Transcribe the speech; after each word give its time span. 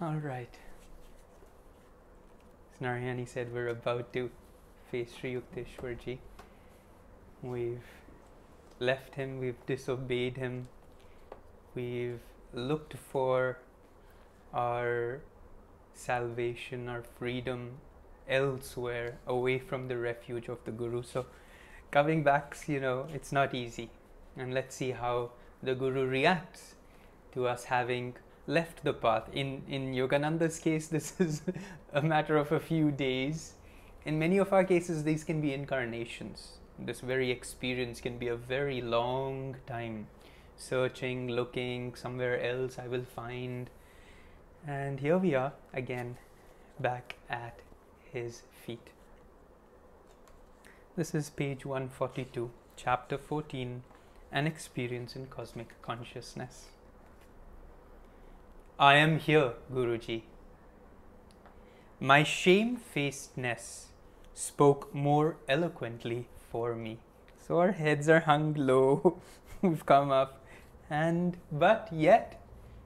All 0.00 0.14
right. 0.14 0.54
As 2.72 2.80
Narayani 2.80 3.26
said, 3.26 3.52
we're 3.52 3.66
about 3.66 4.12
to 4.12 4.30
face 4.92 5.12
Sri 5.12 5.34
Yukteswarji. 5.34 6.18
We've 7.42 7.82
left 8.78 9.16
him, 9.16 9.40
we've 9.40 9.66
disobeyed 9.66 10.36
him, 10.36 10.68
we've 11.74 12.20
looked 12.54 12.94
for 12.94 13.58
our 14.54 15.18
salvation, 15.94 16.88
our 16.88 17.02
freedom 17.18 17.72
elsewhere, 18.28 19.18
away 19.26 19.58
from 19.58 19.88
the 19.88 19.98
refuge 19.98 20.46
of 20.46 20.58
the 20.64 20.70
Guru. 20.70 21.02
So, 21.02 21.26
coming 21.90 22.22
back, 22.22 22.56
you 22.68 22.78
know, 22.78 23.08
it's 23.12 23.32
not 23.32 23.52
easy. 23.52 23.90
And 24.36 24.54
let's 24.54 24.76
see 24.76 24.92
how 24.92 25.32
the 25.60 25.74
Guru 25.74 26.06
reacts 26.06 26.76
to 27.32 27.48
us 27.48 27.64
having 27.64 28.14
left 28.48 28.82
the 28.82 28.94
path. 28.94 29.28
In, 29.32 29.62
in 29.68 29.92
Yogananda's 29.92 30.58
case, 30.58 30.88
this 30.96 31.20
is 31.20 31.42
a 31.92 32.02
matter 32.02 32.36
of 32.36 32.50
a 32.50 32.58
few 32.58 32.90
days. 32.90 33.52
In 34.04 34.18
many 34.18 34.38
of 34.38 34.52
our 34.52 34.64
cases, 34.64 35.04
these 35.04 35.22
can 35.22 35.40
be 35.40 35.52
incarnations. 35.52 36.52
This 36.78 37.00
very 37.00 37.30
experience 37.30 38.00
can 38.00 38.18
be 38.18 38.28
a 38.28 38.36
very 38.36 38.80
long 38.80 39.56
time. 39.66 40.06
Searching, 40.56 41.28
looking, 41.28 41.94
somewhere 41.94 42.40
else 42.42 42.78
I 42.78 42.88
will 42.88 43.04
find. 43.04 43.70
And 44.66 44.98
here 45.00 45.18
we 45.18 45.34
are 45.34 45.52
again, 45.72 46.16
back 46.80 47.16
at 47.28 47.60
his 48.12 48.42
feet. 48.64 48.90
This 50.96 51.14
is 51.14 51.30
page 51.30 51.64
142, 51.64 52.50
chapter 52.76 53.18
14 53.18 53.82
An 54.32 54.46
Experience 54.46 55.14
in 55.14 55.26
Cosmic 55.26 55.80
Consciousness. 55.82 56.77
I 58.80 58.94
am 58.94 59.18
here, 59.18 59.54
Guruji. 59.74 60.22
My 61.98 62.22
shamefacedness 62.22 63.86
spoke 64.34 64.94
more 64.94 65.36
eloquently 65.48 66.28
for 66.52 66.76
me. 66.76 66.98
So 67.44 67.58
our 67.58 67.72
heads 67.72 68.08
are 68.08 68.20
hung 68.20 68.54
low, 68.54 69.18
we've 69.62 69.84
come 69.84 70.12
up, 70.12 70.44
and 70.88 71.36
but 71.50 71.88
yet 71.90 72.40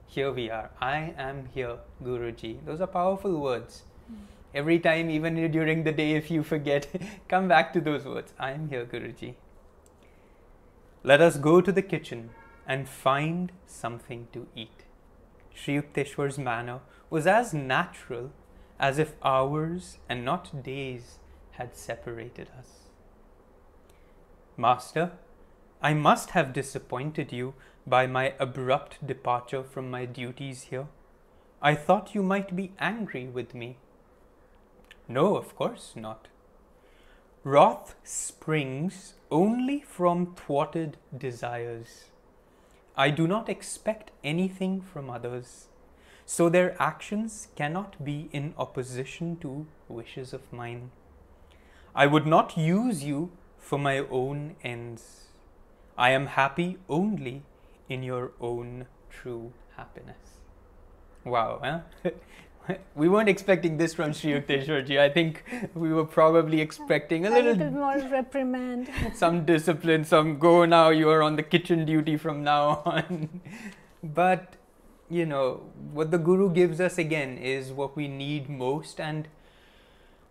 here 0.07 0.31
we 0.31 0.49
are. 0.49 0.71
I 0.81 1.13
am 1.15 1.49
here, 1.53 1.77
Guruji. 2.03 2.65
Those 2.65 2.81
are 2.81 2.87
powerful 2.87 3.39
words. 3.39 3.83
Hmm. 4.07 4.15
Every 4.55 4.79
time, 4.79 5.11
even 5.11 5.51
during 5.51 5.83
the 5.83 5.91
day, 5.91 6.13
if 6.13 6.31
you 6.31 6.41
forget, 6.41 6.87
come 7.27 7.47
back 7.47 7.71
to 7.73 7.81
those 7.81 8.03
words. 8.03 8.33
I 8.39 8.49
am 8.53 8.69
here, 8.69 8.85
Guruji. 8.85 9.35
Let 11.03 11.21
us 11.21 11.37
go 11.37 11.61
to 11.61 11.71
the 11.71 11.83
kitchen 11.83 12.31
and 12.67 12.89
find 12.89 13.51
something 13.67 14.27
to 14.33 14.47
eat. 14.55 14.82
Sri 15.53 15.75
Yukteswar's 15.75 16.37
manner 16.37 16.79
was 17.09 17.27
as 17.27 17.53
natural 17.53 18.31
as 18.79 18.97
if 18.99 19.15
hours 19.23 19.97
and 20.09 20.25
not 20.25 20.63
days 20.63 21.19
had 21.51 21.75
separated 21.75 22.49
us. 22.57 22.89
Master, 24.57 25.11
I 25.81 25.93
must 25.93 26.31
have 26.31 26.53
disappointed 26.53 27.31
you 27.31 27.53
by 27.85 28.07
my 28.07 28.33
abrupt 28.39 29.05
departure 29.05 29.63
from 29.63 29.91
my 29.91 30.05
duties 30.05 30.63
here. 30.63 30.87
I 31.61 31.75
thought 31.75 32.15
you 32.15 32.23
might 32.23 32.55
be 32.55 32.73
angry 32.79 33.27
with 33.27 33.53
me. 33.53 33.77
No, 35.07 35.35
of 35.35 35.55
course 35.55 35.93
not. 35.95 36.27
Wrath 37.43 37.95
springs 38.03 39.15
only 39.29 39.81
from 39.81 40.33
thwarted 40.35 40.97
desires. 41.17 42.05
I 42.95 43.09
do 43.09 43.27
not 43.27 43.49
expect 43.49 44.11
anything 44.23 44.79
from 44.81 45.09
others, 45.09 45.67
so 46.25 46.47
their 46.47 46.75
actions 46.79 47.47
cannot 47.55 48.03
be 48.05 48.29
in 48.31 48.53
opposition 48.57 49.37
to 49.37 49.65
wishes 49.89 50.31
of 50.31 50.53
mine. 50.53 50.91
I 51.95 52.05
would 52.05 52.27
not 52.27 52.55
use 52.55 53.03
you 53.03 53.31
for 53.57 53.79
my 53.79 53.99
own 53.99 54.55
ends. 54.63 55.29
I 55.97 56.11
am 56.11 56.27
happy 56.27 56.77
only 56.87 57.43
in 57.89 58.03
your 58.03 58.31
own 58.39 58.85
true 59.09 59.53
happiness. 59.75 60.39
Wow, 61.25 61.61
huh? 61.63 61.79
we 62.95 63.09
weren't 63.09 63.29
expecting 63.29 63.77
this 63.77 63.93
from 63.93 64.13
Sri 64.13 64.31
Yukteswarji. 64.31 64.99
I 64.99 65.09
think 65.09 65.43
we 65.73 65.91
were 65.93 66.05
probably 66.05 66.61
expecting 66.61 67.25
a, 67.25 67.29
a 67.29 67.31
little, 67.31 67.53
little 67.53 67.71
more 67.71 67.97
reprimand. 68.09 68.89
some 69.15 69.45
discipline, 69.45 70.03
some 70.03 70.39
go 70.39 70.65
now, 70.65 70.89
you 70.89 71.09
are 71.09 71.21
on 71.21 71.35
the 71.35 71.43
kitchen 71.43 71.85
duty 71.85 72.17
from 72.17 72.43
now 72.43 72.81
on. 72.85 73.41
but, 74.03 74.55
you 75.09 75.25
know, 75.25 75.63
what 75.91 76.11
the 76.11 76.17
Guru 76.17 76.51
gives 76.51 76.79
us 76.79 76.97
again 76.97 77.37
is 77.37 77.71
what 77.71 77.95
we 77.95 78.07
need 78.07 78.49
most. 78.49 78.99
And 78.99 79.27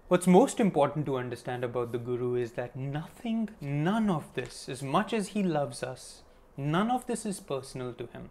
what's 0.08 0.26
most 0.26 0.60
important 0.60 1.06
to 1.06 1.16
understand 1.16 1.64
about 1.64 1.92
the 1.92 1.98
Guru 1.98 2.34
is 2.34 2.52
that 2.52 2.76
nothing, 2.76 3.50
none 3.60 4.08
of 4.08 4.32
this, 4.34 4.68
as 4.68 4.82
much 4.82 5.12
as 5.12 5.28
he 5.28 5.42
loves 5.42 5.82
us, 5.82 6.22
none 6.56 6.90
of 6.90 7.06
this 7.06 7.26
is 7.26 7.40
personal 7.40 7.92
to 7.94 8.06
him 8.06 8.30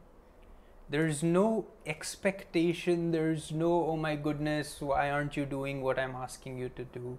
there's 0.92 1.24
no 1.24 1.68
expectation. 1.86 3.12
There's 3.12 3.52
no 3.52 3.86
oh 3.86 3.96
my 3.96 4.16
goodness 4.16 4.82
why 4.82 5.10
aren't 5.10 5.38
you 5.38 5.46
doing 5.46 5.82
what 5.82 5.98
i'm 5.98 6.16
asking 6.16 6.58
you 6.58 6.70
to 6.76 6.84
do? 6.84 7.18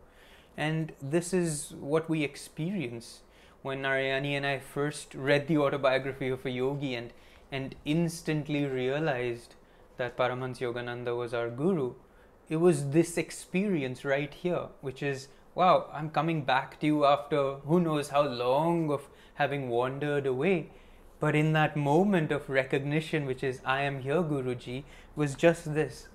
And 0.57 0.93
this 1.01 1.33
is 1.33 1.73
what 1.81 2.11
we 2.11 2.23
experience 2.23 3.23
when 3.63 3.83
narayani 3.83 4.33
and 4.37 4.45
i 4.45 4.59
first 4.59 5.15
read 5.15 5.49
the 5.49 5.57
autobiography 5.57 6.29
of 6.29 6.45
a 6.45 6.51
yogi 6.51 6.95
and 6.95 7.13
and 7.51 7.75
instantly 7.85 8.67
realized 8.67 9.55
that 9.97 10.17
paramhans 10.19 10.59
yogananda 10.59 11.17
was 11.17 11.33
our 11.33 11.49
guru. 11.49 11.95
It 12.49 12.57
was 12.57 12.91
this 12.91 13.17
experience 13.17 14.05
right 14.05 14.35
here 14.35 14.67
which 14.83 15.03
is 15.03 15.29
wow 15.55 15.87
i'm 15.95 16.11
coming 16.11 16.45
back 16.45 16.79
to 16.81 16.87
you 16.87 17.07
after 17.07 17.43
who 17.71 17.81
knows 17.81 18.11
how 18.11 18.23
long 18.45 18.91
of 18.91 19.09
having 19.43 19.69
wandered 19.71 20.27
away 20.27 20.69
but 21.23 21.37
in 21.37 21.53
that 21.53 21.77
moment 21.77 22.33
of 22.33 22.51
recognition, 22.51 23.27
which 23.27 23.45
is, 23.45 23.61
I 23.65 23.83
am 23.83 24.01
here, 24.01 24.25
Guruji, 24.25 24.83
was 25.15 25.37
just 25.37 25.73
this. 25.73 26.09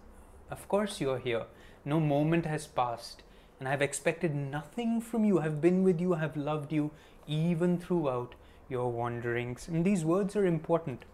Of 0.52 0.68
course, 0.68 1.00
you're 1.00 1.18
here. 1.18 1.46
No 1.86 2.02
moment 2.02 2.46
has 2.46 2.68
passed. 2.68 3.24
And 3.58 3.70
I've 3.70 3.82
expected 3.82 4.36
nothing 4.36 5.00
from 5.00 5.24
you. 5.24 5.40
I've 5.40 5.62
been 5.62 5.82
with 5.82 6.02
you, 6.02 6.14
I've 6.14 6.36
loved 6.36 6.74
you, 6.74 6.92
even 7.26 7.78
throughout 7.78 8.36
your 8.68 8.92
wanderings. 8.92 9.70
And 9.70 9.86
these 9.86 10.04
words 10.04 10.36
are 10.36 10.46
important, 10.46 11.06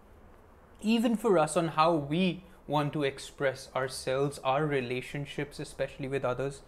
even 0.80 1.16
for 1.16 1.38
us, 1.38 1.56
on 1.56 1.68
how 1.68 1.94
we 1.94 2.42
want 2.66 2.92
to 2.94 3.04
express 3.04 3.68
ourselves, 3.76 4.40
our 4.42 4.66
relationships, 4.66 5.60
especially 5.60 6.08
with 6.08 6.24
others. 6.24 6.62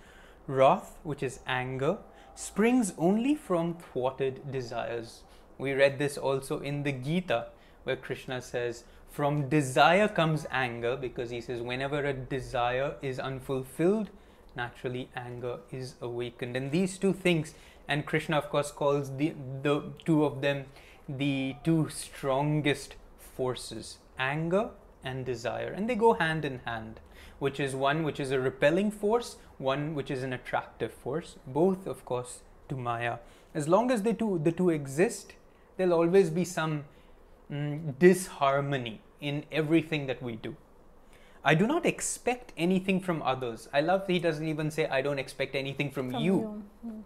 Wrath, 0.47 0.97
which 1.03 1.25
is 1.25 1.41
anger, 1.45 1.99
springs 2.37 2.93
only 2.97 3.35
from 3.35 3.75
thwarted 3.75 4.53
desires. 4.53 5.23
We 5.59 5.73
read 5.73 5.99
this 5.99 6.19
also 6.19 6.61
in 6.61 6.83
the 6.83 6.93
Gita, 6.93 7.47
where 7.85 7.97
Krishna 7.97 8.43
says, 8.43 8.85
From 9.11 9.49
desire 9.49 10.09
comes 10.09 10.47
anger, 10.51 10.97
because 10.97 11.31
he 11.31 11.41
says, 11.41 11.63
whenever 11.63 12.05
a 12.05 12.13
desire 12.13 12.95
is 13.01 13.19
unfulfilled, 13.19 14.11
naturally 14.55 15.09
anger 15.15 15.59
is 15.71 15.95
awakened. 16.01 16.57
And 16.57 16.73
these 16.73 16.99
two 16.99 17.13
things, 17.13 17.55
and 17.89 18.05
Krishna, 18.05 18.37
of 18.39 18.51
course, 18.51 18.71
calls 18.71 19.17
the, 19.17 19.35
the 19.63 19.83
two 20.05 20.25
of 20.25 20.41
them 20.41 20.67
the 21.09 21.55
two 21.63 21.89
strongest 21.89 22.97
forces 23.19 23.99
anger 24.19 24.71
and 25.05 25.25
desire. 25.25 25.73
And 25.73 25.89
they 25.89 25.95
go 25.95 26.15
hand 26.15 26.45
in 26.45 26.61
hand, 26.65 27.01
which 27.39 27.61
is 27.61 27.75
one 27.75 28.03
which 28.03 28.19
is 28.19 28.31
a 28.31 28.41
repelling 28.41 28.91
force, 28.91 29.37
one 29.59 29.95
which 29.95 30.11
is 30.11 30.23
an 30.23 30.33
attractive 30.33 30.93
force, 30.93 31.37
both, 31.47 31.87
of 31.87 32.05
course, 32.05 32.41
to 32.69 32.77
Maya. 32.77 33.19
As 33.55 33.69
long 33.69 33.91
as 33.91 34.03
the 34.03 34.13
two, 34.13 34.41
the 34.43 34.53
two 34.53 34.71
exist, 34.71 35.33
there'll 35.77 35.95
always 35.95 36.31
be 36.31 36.45
some 36.45 36.85
mm, 37.51 37.99
disharmony 37.99 39.01
in 39.21 39.45
everything 39.53 40.07
that 40.07 40.23
we 40.23 40.37
do. 40.37 40.57
I 41.45 41.55
do 41.55 41.67
not 41.67 41.87
expect 41.87 42.53
anything 42.57 43.01
from 43.01 43.23
others. 43.23 43.69
I 43.73 43.81
love 43.81 44.07
he 44.07 44.19
doesn't 44.19 44.47
even 44.47 44.71
say, 44.71 44.87
I 44.87 45.01
don't 45.01 45.19
expect 45.19 45.55
anything 45.55 45.91
from, 45.91 46.11
From 46.11 46.21
you. 46.21 46.35
you. 46.35 46.91
Mm. 46.91 47.03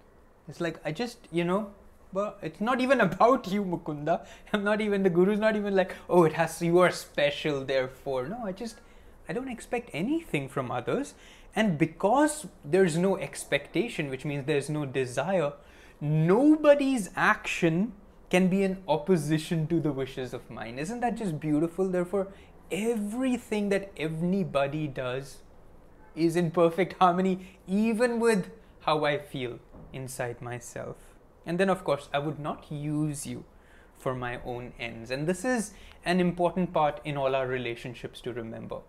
It's 0.49 0.61
like, 0.61 0.78
I 0.84 0.93
just, 0.93 1.28
you 1.31 1.44
know, 1.44 1.72
but 2.12 2.38
it's 2.43 2.61
not 2.61 2.81
even 2.81 3.00
about 3.08 3.46
you, 3.49 3.62
Mukunda. 3.64 4.26
I'm 4.52 4.64
not 4.64 4.81
even, 4.81 5.02
the 5.02 5.11
Guru's 5.11 5.38
not 5.38 5.56
even 5.56 5.76
like, 5.76 5.94
oh, 6.08 6.25
it 6.25 6.32
has, 6.32 6.62
you 6.62 6.78
are 6.78 6.90
special, 6.90 7.64
therefore. 7.64 8.28
No, 8.28 8.40
I 8.44 8.52
just, 8.52 8.81
I 9.28 9.32
don't 9.32 9.49
expect 9.49 9.90
anything 9.93 10.49
from 10.49 10.70
others. 10.70 11.14
And 11.55 11.76
because 11.76 12.46
there's 12.64 12.96
no 12.96 13.16
expectation, 13.19 14.08
which 14.08 14.25
means 14.25 14.46
there's 14.46 14.70
no 14.70 14.87
desire, 14.87 15.52
nobody's 16.00 17.11
action 17.14 17.93
can 18.31 18.49
be 18.49 18.62
in 18.62 18.82
opposition 18.87 19.67
to 19.67 19.81
the 19.81 19.93
wishes 19.93 20.32
of 20.32 20.49
mine. 20.50 20.79
Isn't 20.79 21.00
that 21.00 21.17
just 21.17 21.41
beautiful? 21.41 21.88
Therefore, 21.88 22.29
everything 22.71 23.69
that 23.71 23.91
anybody 23.97 24.87
does 24.87 25.38
is 26.15 26.37
in 26.37 26.50
perfect 26.50 26.94
harmony, 27.00 27.59
even 27.67 28.21
with 28.21 28.50
how 28.81 29.05
I 29.05 29.19
feel 29.19 29.59
inside 29.93 30.41
myself. 30.41 30.97
And 31.44 31.59
then, 31.59 31.69
of 31.69 31.85
course, 31.85 32.09
I 32.12 32.19
would 32.21 32.38
not 32.38 32.71
use 32.71 33.27
you 33.27 33.44
for 33.99 34.15
my 34.15 34.41
own 34.44 34.73
ends. 34.79 35.11
And 35.11 35.26
this 35.26 35.44
is 35.44 35.73
an 36.05 36.21
important 36.21 36.73
part 36.73 37.00
in 37.05 37.17
all 37.17 37.35
our 37.35 37.47
relationships 37.47 38.21
to 38.23 38.33
remember. 38.33 38.81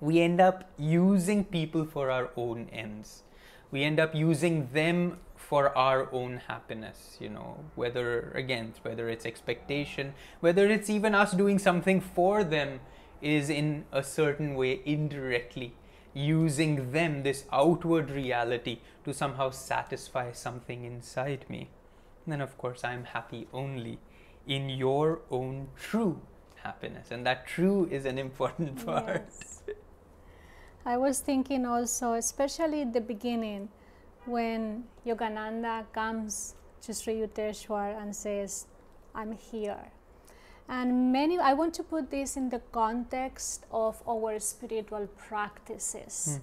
we 0.00 0.20
end 0.20 0.40
up 0.40 0.70
using 0.78 1.44
people 1.44 1.84
for 1.84 2.10
our 2.10 2.30
own 2.36 2.68
ends. 2.72 3.22
We 3.70 3.82
end 3.84 3.98
up 4.00 4.14
using 4.14 4.68
them 4.72 5.18
for 5.38 5.76
our 5.78 6.12
own 6.12 6.42
happiness, 6.48 7.16
you 7.20 7.28
know, 7.28 7.64
whether, 7.76 8.32
again, 8.34 8.74
whether 8.82 9.08
it's 9.08 9.24
expectation, 9.24 10.12
whether 10.40 10.66
it's 10.68 10.90
even 10.90 11.14
us 11.14 11.32
doing 11.32 11.58
something 11.58 12.00
for 12.00 12.44
them, 12.44 12.80
is 13.22 13.48
in 13.48 13.84
a 13.90 14.02
certain 14.02 14.54
way 14.54 14.80
indirectly 14.84 15.74
using 16.12 16.92
them, 16.92 17.22
this 17.22 17.44
outward 17.52 18.10
reality, 18.10 18.80
to 19.04 19.14
somehow 19.14 19.50
satisfy 19.50 20.32
something 20.32 20.84
inside 20.84 21.48
me. 21.48 21.70
Then, 22.26 22.40
of 22.40 22.58
course, 22.58 22.84
I'm 22.84 23.04
happy 23.04 23.46
only 23.52 23.98
in 24.46 24.68
your 24.68 25.20
own 25.30 25.68
true 25.76 26.20
happiness. 26.62 27.10
And 27.10 27.24
that 27.26 27.46
true 27.46 27.88
is 27.90 28.04
an 28.04 28.18
important 28.18 28.84
part. 28.86 29.24
Yes. 29.28 29.62
I 30.84 30.96
was 30.96 31.20
thinking 31.20 31.66
also, 31.66 32.14
especially 32.14 32.82
at 32.82 32.92
the 32.92 33.00
beginning, 33.00 33.68
when 34.28 34.84
Yogananda 35.06 35.84
comes 35.92 36.54
to 36.82 36.94
Sri 36.94 37.14
Yukteswar 37.14 38.00
and 38.00 38.14
says, 38.14 38.66
I'm 39.14 39.32
here. 39.32 39.90
And 40.68 41.12
many, 41.12 41.38
I 41.38 41.54
want 41.54 41.74
to 41.74 41.82
put 41.82 42.10
this 42.10 42.36
in 42.36 42.50
the 42.50 42.60
context 42.72 43.64
of 43.72 44.02
our 44.06 44.38
spiritual 44.38 45.06
practices 45.16 46.38
mm. 46.38 46.40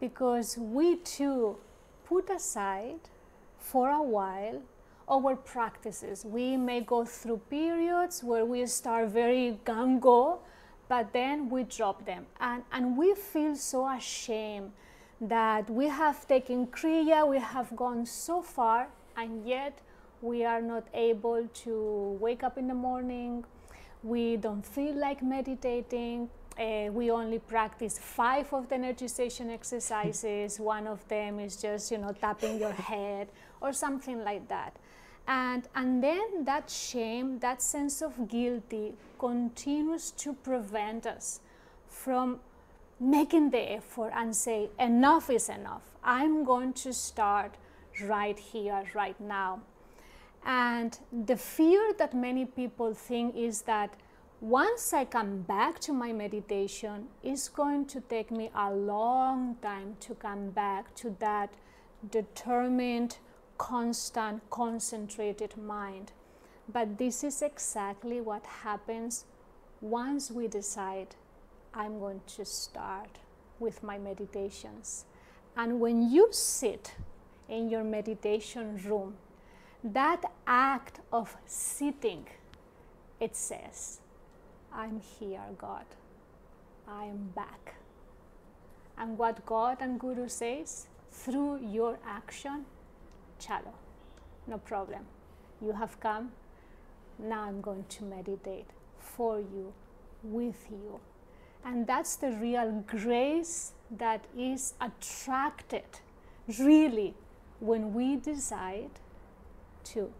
because 0.00 0.56
we 0.56 0.96
too 0.96 1.56
put 2.04 2.30
aside 2.30 3.00
for 3.58 3.90
a 3.90 4.02
while 4.02 4.62
our 5.08 5.36
practices. 5.36 6.24
We 6.24 6.56
may 6.56 6.80
go 6.80 7.04
through 7.04 7.40
periods 7.50 8.22
where 8.24 8.44
we 8.44 8.66
start 8.66 9.08
very 9.10 9.58
gung 9.64 10.38
but 10.88 11.12
then 11.12 11.48
we 11.48 11.64
drop 11.64 12.04
them. 12.06 12.26
And, 12.40 12.62
and 12.72 12.96
we 12.96 13.14
feel 13.14 13.56
so 13.56 13.88
ashamed 13.88 14.72
that 15.20 15.68
we 15.70 15.88
have 15.88 16.26
taken 16.28 16.66
Kriya, 16.66 17.26
we 17.26 17.38
have 17.38 17.74
gone 17.74 18.04
so 18.06 18.42
far, 18.42 18.88
and 19.16 19.46
yet 19.46 19.80
we 20.20 20.44
are 20.44 20.60
not 20.60 20.84
able 20.94 21.48
to 21.64 22.18
wake 22.20 22.42
up 22.42 22.58
in 22.58 22.68
the 22.68 22.74
morning, 22.74 23.44
we 24.02 24.36
don't 24.36 24.64
feel 24.64 24.94
like 24.94 25.22
meditating. 25.22 26.28
Uh, 26.58 26.90
we 26.90 27.10
only 27.10 27.38
practice 27.38 27.98
five 27.98 28.50
of 28.52 28.68
the 28.68 28.74
energization 28.76 29.50
exercises. 29.50 30.58
One 30.74 30.86
of 30.86 31.06
them 31.08 31.38
is 31.38 31.56
just, 31.56 31.90
you 31.90 31.98
know, 31.98 32.12
tapping 32.12 32.58
your 32.58 32.72
head 32.90 33.28
or 33.60 33.72
something 33.72 34.22
like 34.24 34.48
that. 34.48 34.76
And, 35.28 35.68
and 35.74 36.02
then 36.02 36.44
that 36.44 36.70
shame, 36.70 37.40
that 37.40 37.60
sense 37.60 38.00
of 38.00 38.28
guilty 38.28 38.94
continues 39.18 40.12
to 40.12 40.32
prevent 40.32 41.06
us 41.06 41.40
from 41.88 42.38
making 42.98 43.50
the 43.50 43.72
effort 43.72 44.12
and 44.14 44.34
say, 44.34 44.70
enough 44.78 45.30
is 45.30 45.48
enough. 45.48 45.82
I'm 46.02 46.44
going 46.44 46.72
to 46.74 46.92
start 46.92 47.56
right 48.02 48.38
here, 48.38 48.84
right 48.94 49.20
now. 49.20 49.60
And 50.44 50.98
the 51.26 51.36
fear 51.36 51.92
that 51.98 52.14
many 52.14 52.44
people 52.44 52.94
think 52.94 53.36
is 53.36 53.62
that 53.62 53.94
once 54.40 54.92
I 54.92 55.04
come 55.04 55.42
back 55.42 55.80
to 55.80 55.92
my 55.92 56.12
meditation, 56.12 57.06
it's 57.22 57.48
going 57.48 57.86
to 57.86 58.00
take 58.00 58.30
me 58.30 58.50
a 58.54 58.72
long 58.72 59.56
time 59.62 59.96
to 60.00 60.14
come 60.14 60.50
back 60.50 60.94
to 60.96 61.16
that 61.18 61.52
determined, 62.10 63.18
constant, 63.58 64.48
concentrated 64.50 65.56
mind. 65.56 66.12
But 66.72 66.98
this 66.98 67.24
is 67.24 67.42
exactly 67.42 68.20
what 68.20 68.44
happens 68.44 69.24
once 69.80 70.30
we 70.30 70.48
decide 70.48 71.16
I'm 71.76 71.98
going 72.00 72.22
to 72.36 72.44
start 72.46 73.18
with 73.60 73.82
my 73.82 73.98
meditations. 73.98 75.04
And 75.58 75.78
when 75.78 76.10
you 76.10 76.28
sit 76.30 76.94
in 77.50 77.68
your 77.68 77.84
meditation 77.84 78.80
room, 78.86 79.16
that 79.84 80.22
act 80.46 81.00
of 81.12 81.36
sitting, 81.44 82.26
it 83.20 83.36
says, 83.36 84.00
I'm 84.72 85.00
here, 85.00 85.42
God. 85.58 85.84
I 86.88 87.04
am 87.04 87.30
back. 87.34 87.74
And 88.96 89.18
what 89.18 89.44
God 89.44 89.76
and 89.80 90.00
Guru 90.00 90.28
says, 90.28 90.86
through 91.10 91.60
your 91.62 91.98
action, 92.06 92.64
chalo, 93.38 93.74
no 94.46 94.56
problem. 94.56 95.04
You 95.60 95.72
have 95.72 96.00
come, 96.00 96.32
now 97.18 97.42
I'm 97.42 97.60
going 97.60 97.84
to 97.90 98.04
meditate 98.04 98.70
for 98.98 99.40
you, 99.40 99.74
with 100.22 100.66
you. 100.70 101.00
And 101.64 101.86
that's 101.86 102.16
the 102.16 102.30
real 102.32 102.84
grace 102.86 103.72
that 103.90 104.24
is 104.36 104.74
attracted, 104.80 105.84
really, 106.58 107.14
when 107.60 107.92
we 107.94 108.16
decide 108.16 108.90
to 109.84 110.12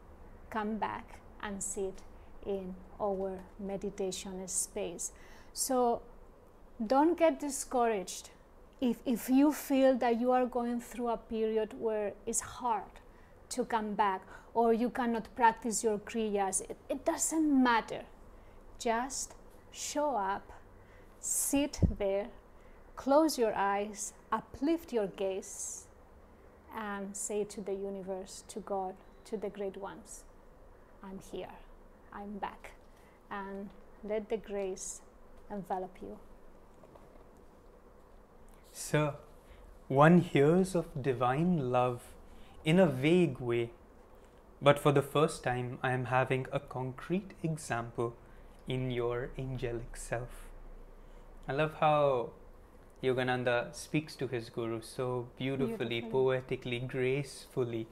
come 0.50 0.78
back 0.78 1.20
and 1.42 1.62
sit 1.62 2.02
in 2.44 2.74
our 3.00 3.38
meditation 3.58 4.46
space. 4.48 5.12
So 5.52 6.02
don't 6.84 7.18
get 7.18 7.40
discouraged 7.40 8.30
if, 8.80 8.98
if 9.06 9.28
you 9.28 9.52
feel 9.52 9.96
that 9.96 10.20
you 10.20 10.30
are 10.32 10.46
going 10.46 10.80
through 10.80 11.08
a 11.08 11.16
period 11.16 11.74
where 11.78 12.12
it's 12.26 12.40
hard 12.40 13.00
to 13.50 13.64
come 13.64 13.94
back 13.94 14.22
or 14.54 14.72
you 14.72 14.90
cannot 14.90 15.34
practice 15.34 15.84
your 15.84 15.98
kriyas. 15.98 16.62
It, 16.62 16.76
it 16.88 17.04
doesn't 17.04 17.62
matter. 17.62 18.02
Just 18.78 19.34
show 19.70 20.16
up, 20.16 20.52
sit 21.26 21.80
there, 21.98 22.28
close 22.94 23.36
your 23.36 23.52
eyes, 23.54 24.12
uplift 24.30 24.92
your 24.92 25.08
gaze, 25.08 25.86
and 26.76 27.16
say 27.16 27.42
to 27.42 27.60
the 27.60 27.72
universe, 27.72 28.44
to 28.48 28.60
God, 28.60 28.94
to 29.24 29.36
the 29.36 29.50
great 29.50 29.76
ones, 29.76 30.22
I'm 31.02 31.18
here, 31.32 31.54
I'm 32.12 32.38
back, 32.38 32.72
and 33.28 33.70
let 34.04 34.28
the 34.28 34.36
grace 34.36 35.00
envelop 35.50 35.96
you. 36.00 36.16
Sir, 38.72 39.14
one 39.88 40.20
hears 40.20 40.76
of 40.76 41.02
divine 41.02 41.72
love 41.72 42.02
in 42.64 42.78
a 42.78 42.86
vague 42.86 43.40
way, 43.40 43.70
but 44.62 44.78
for 44.78 44.92
the 44.92 45.02
first 45.02 45.42
time 45.42 45.78
I 45.82 45.90
am 45.92 46.04
having 46.04 46.46
a 46.52 46.60
concrete 46.60 47.32
example 47.42 48.14
in 48.68 48.92
your 48.92 49.30
angelic 49.36 49.96
self. 49.96 50.45
I 51.48 51.52
love 51.52 51.74
how 51.80 52.30
Yogananda 53.02 53.74
speaks 53.74 54.16
to 54.16 54.26
his 54.26 54.50
guru 54.50 54.80
so 54.82 55.28
beautifully, 55.38 56.00
beautifully. 56.00 56.10
poetically, 56.10 56.78
gracefully. 56.80 57.86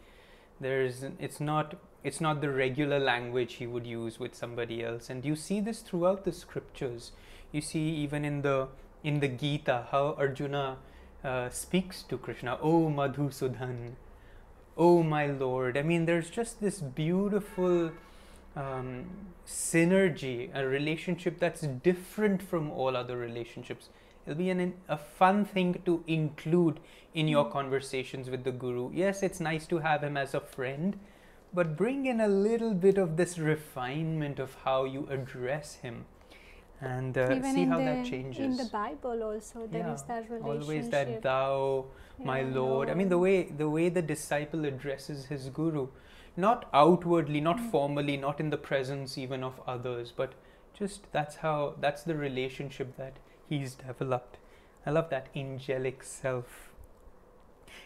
There's 0.61 1.05
it's 1.19 1.41
not 1.41 1.77
it's 2.03 2.21
not 2.21 2.41
the 2.41 2.51
regular 2.51 2.99
language 2.99 3.55
he 3.55 3.67
would 3.67 3.87
use 3.87 4.19
with 4.19 4.35
somebody 4.35 4.83
else. 4.83 5.09
And 5.09 5.25
you 5.25 5.37
see 5.37 5.61
this 5.61 5.81
throughout 5.81 6.25
the 6.25 6.33
scriptures. 6.33 7.13
You 7.53 7.61
see 7.61 7.89
even 8.05 8.25
in 8.25 8.43
the 8.43 8.69
in 9.03 9.21
the 9.21 9.29
gita 9.29 9.87
how 9.91 10.17
arjuna 10.19 10.79
uh, 11.23 11.49
speaks 11.51 12.03
to 12.03 12.19
krishna 12.19 12.59
oh 12.61 12.89
madhusudan 12.89 13.93
oh 14.77 15.03
my 15.03 15.27
lord. 15.27 15.77
I 15.77 15.83
mean 15.83 16.07
there's 16.07 16.31
just 16.31 16.61
this 16.61 16.81
beautiful 16.81 17.93
um, 18.57 19.05
synergy 19.47 20.51
a 20.55 20.67
relationship 20.67 21.39
that's 21.39 21.63
different 21.63 22.43
from 22.43 22.71
all 22.71 22.97
other 22.97 23.17
relationships 23.17 23.89
it'll 24.27 24.39
be 24.39 24.51
an, 24.51 24.75
a 24.89 24.97
fun 24.97 25.45
thing 25.45 25.81
to 25.85 26.03
include 26.07 26.81
in 27.15 27.29
your 27.29 27.49
conversations 27.51 28.29
with 28.29 28.45
the 28.45 28.51
guru. 28.51 28.91
Yes, 28.93 29.23
it's 29.23 29.41
nice 29.41 29.67
to 29.69 29.79
have 29.79 30.03
him 30.03 30.17
as 30.17 30.35
a 30.35 30.41
friend, 30.41 30.99
but 31.53 31.77
bring 31.77 32.07
in 32.07 32.21
a 32.21 32.29
little 32.29 32.75
bit 32.75 32.99
of 32.99 33.17
this 33.17 33.39
refinement 33.39 34.39
of 34.39 34.57
how 34.65 34.85
you 34.85 35.07
address 35.11 35.77
him 35.77 36.07
and 36.81 37.17
uh, 37.17 37.41
see 37.53 37.65
how 37.65 37.79
the, 37.79 37.85
that 37.85 38.07
changes. 38.07 38.41
In 38.41 38.57
the 38.57 38.71
Bible 38.73 39.23
also 39.23 39.69
there 39.71 39.87
yeah, 39.87 39.95
is 39.95 40.03
that 40.03 40.29
relationship. 40.31 40.63
Always 40.63 40.89
that 40.91 41.23
thou, 41.23 41.85
my 42.23 42.41
yeah, 42.41 42.47
Lord. 42.47 42.55
Lord. 42.55 42.91
I 42.91 42.95
mean 42.95 43.09
the 43.09 43.19
way 43.19 43.45
the 43.45 43.69
way 43.69 43.89
the 43.89 44.03
disciple 44.03 44.65
addresses 44.65 45.27
his 45.27 45.49
guru, 45.49 45.87
not 46.37 46.69
outwardly, 46.73 47.41
not 47.41 47.59
mm. 47.59 47.71
formally, 47.71 48.17
not 48.17 48.41
in 48.41 48.51
the 48.51 48.57
presence 48.57 49.17
even 49.17 49.45
of 49.45 49.61
others, 49.67 50.13
but 50.15 50.33
just 50.77 51.11
that's 51.13 51.37
how 51.37 51.75
that's 51.81 52.03
the 52.03 52.17
relationship 52.17 52.97
that 52.97 53.17
he's 53.49 53.75
developed. 53.75 54.39
I 54.87 54.91
love 54.91 55.11
that 55.11 55.29
angelic 55.35 56.03
self. 56.03 56.71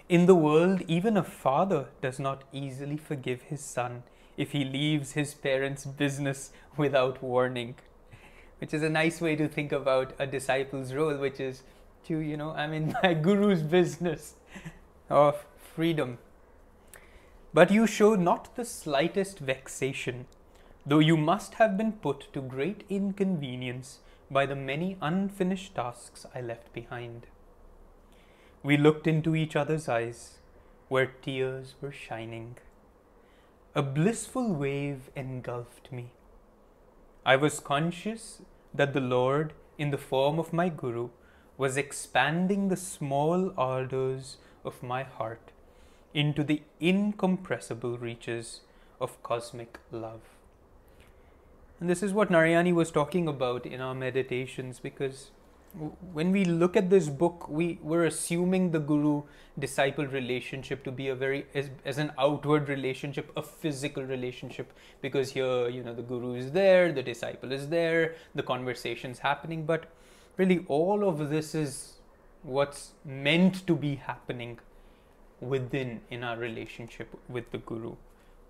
In 0.08 0.26
the 0.26 0.34
world, 0.34 0.82
even 0.88 1.16
a 1.16 1.22
father 1.22 1.88
does 2.00 2.18
not 2.18 2.44
easily 2.52 2.96
forgive 2.96 3.42
his 3.42 3.60
son 3.60 4.02
if 4.36 4.52
he 4.52 4.64
leaves 4.64 5.12
his 5.12 5.34
parents' 5.34 5.84
business 5.84 6.50
without 6.76 7.22
warning, 7.22 7.74
which 8.58 8.72
is 8.72 8.82
a 8.82 8.88
nice 8.88 9.20
way 9.20 9.36
to 9.36 9.48
think 9.48 9.72
about 9.72 10.14
a 10.18 10.26
disciple's 10.26 10.94
role, 10.94 11.16
which 11.16 11.40
is 11.40 11.62
to, 12.06 12.18
you 12.18 12.36
know, 12.36 12.52
I'm 12.52 12.72
in 12.72 12.94
my 13.02 13.14
guru's 13.14 13.62
business 13.62 14.34
of 15.10 15.44
freedom. 15.74 16.18
But 17.54 17.70
you 17.70 17.86
show 17.86 18.14
not 18.14 18.54
the 18.56 18.64
slightest 18.64 19.38
vexation, 19.38 20.26
though 20.84 20.98
you 20.98 21.16
must 21.16 21.54
have 21.54 21.78
been 21.78 21.92
put 21.92 22.32
to 22.34 22.42
great 22.42 22.84
inconvenience 22.90 24.00
by 24.30 24.44
the 24.44 24.56
many 24.56 24.98
unfinished 25.00 25.74
tasks 25.74 26.26
I 26.34 26.42
left 26.42 26.72
behind. 26.74 27.26
We 28.62 28.76
looked 28.76 29.06
into 29.06 29.34
each 29.34 29.56
other's 29.56 29.88
eyes, 29.88 30.38
where 30.88 31.06
tears 31.06 31.74
were 31.80 31.92
shining. 31.92 32.58
A 33.74 33.82
blissful 33.82 34.52
wave 34.52 35.10
engulfed 35.16 35.90
me. 35.90 36.10
I 37.24 37.36
was 37.36 37.60
conscious 37.60 38.42
that 38.74 38.92
the 38.92 39.00
Lord, 39.00 39.54
in 39.78 39.90
the 39.90 39.98
form 39.98 40.38
of 40.38 40.52
my 40.52 40.68
Guru, 40.68 41.10
was 41.56 41.76
expanding 41.76 42.68
the 42.68 42.76
small 42.76 43.52
ardors 43.56 44.36
of 44.64 44.82
my 44.82 45.02
heart 45.02 45.52
into 46.14 46.42
the 46.42 46.62
incompressible 46.80 47.98
reaches 47.98 48.60
of 49.00 49.22
cosmic 49.22 49.78
love. 49.90 50.20
And 51.80 51.88
this 51.88 52.02
is 52.02 52.12
what 52.12 52.30
Narayani 52.30 52.72
was 52.72 52.90
talking 52.90 53.28
about 53.28 53.64
in 53.64 53.80
our 53.80 53.94
meditations 53.94 54.80
because 54.80 55.30
when 56.12 56.32
we 56.32 56.44
look 56.44 56.76
at 56.76 56.90
this 56.90 57.08
book, 57.08 57.48
we, 57.48 57.78
we're 57.82 58.06
assuming 58.06 58.70
the 58.70 58.80
guru 58.80 59.22
disciple 59.58 60.06
relationship 60.06 60.82
to 60.84 60.90
be 60.90 61.08
a 61.08 61.14
very, 61.14 61.46
as, 61.54 61.70
as 61.84 61.98
an 61.98 62.10
outward 62.18 62.68
relationship, 62.68 63.30
a 63.36 63.42
physical 63.42 64.02
relationship, 64.02 64.72
because 65.02 65.30
here, 65.30 65.68
you 65.68 65.84
know, 65.84 65.94
the 65.94 66.02
guru 66.02 66.34
is 66.34 66.50
there, 66.52 66.90
the 66.90 67.02
disciple 67.02 67.52
is 67.52 67.68
there, 67.68 68.14
the 68.34 68.42
conversation's 68.42 69.18
happening, 69.18 69.64
but 69.64 69.84
really 70.36 70.64
all 70.68 71.06
of 71.06 71.28
this 71.28 71.54
is 71.54 71.98
what's 72.42 72.92
meant 73.04 73.66
to 73.66 73.76
be 73.76 73.96
happening 73.96 74.58
within 75.40 76.00
in 76.10 76.24
our 76.24 76.36
relationship 76.36 77.08
with 77.28 77.50
the 77.50 77.58
guru. 77.58 77.96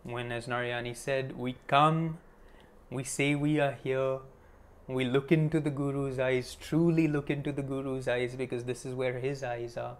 When, 0.02 0.33
as 0.33 0.47
Narayani 0.47 0.97
said, 0.97 1.37
we 1.37 1.57
come, 1.66 2.18
we 2.90 3.04
say 3.04 3.35
we 3.35 3.61
are 3.61 3.73
here, 3.73 4.21
we 4.87 5.04
look 5.04 5.30
into 5.30 5.61
the 5.61 5.71
Guru's 5.71 6.18
eyes, 6.18 6.57
truly 6.59 7.09
look 7.09 7.28
into 7.28 7.52
the 7.52 7.62
Guru's 7.62 8.09
eyes 8.09 8.35
because 8.35 8.64
this 8.64 8.87
is 8.87 8.95
where 8.95 9.18
his 9.18 9.42
eyes 9.42 9.76
are. 9.76 9.99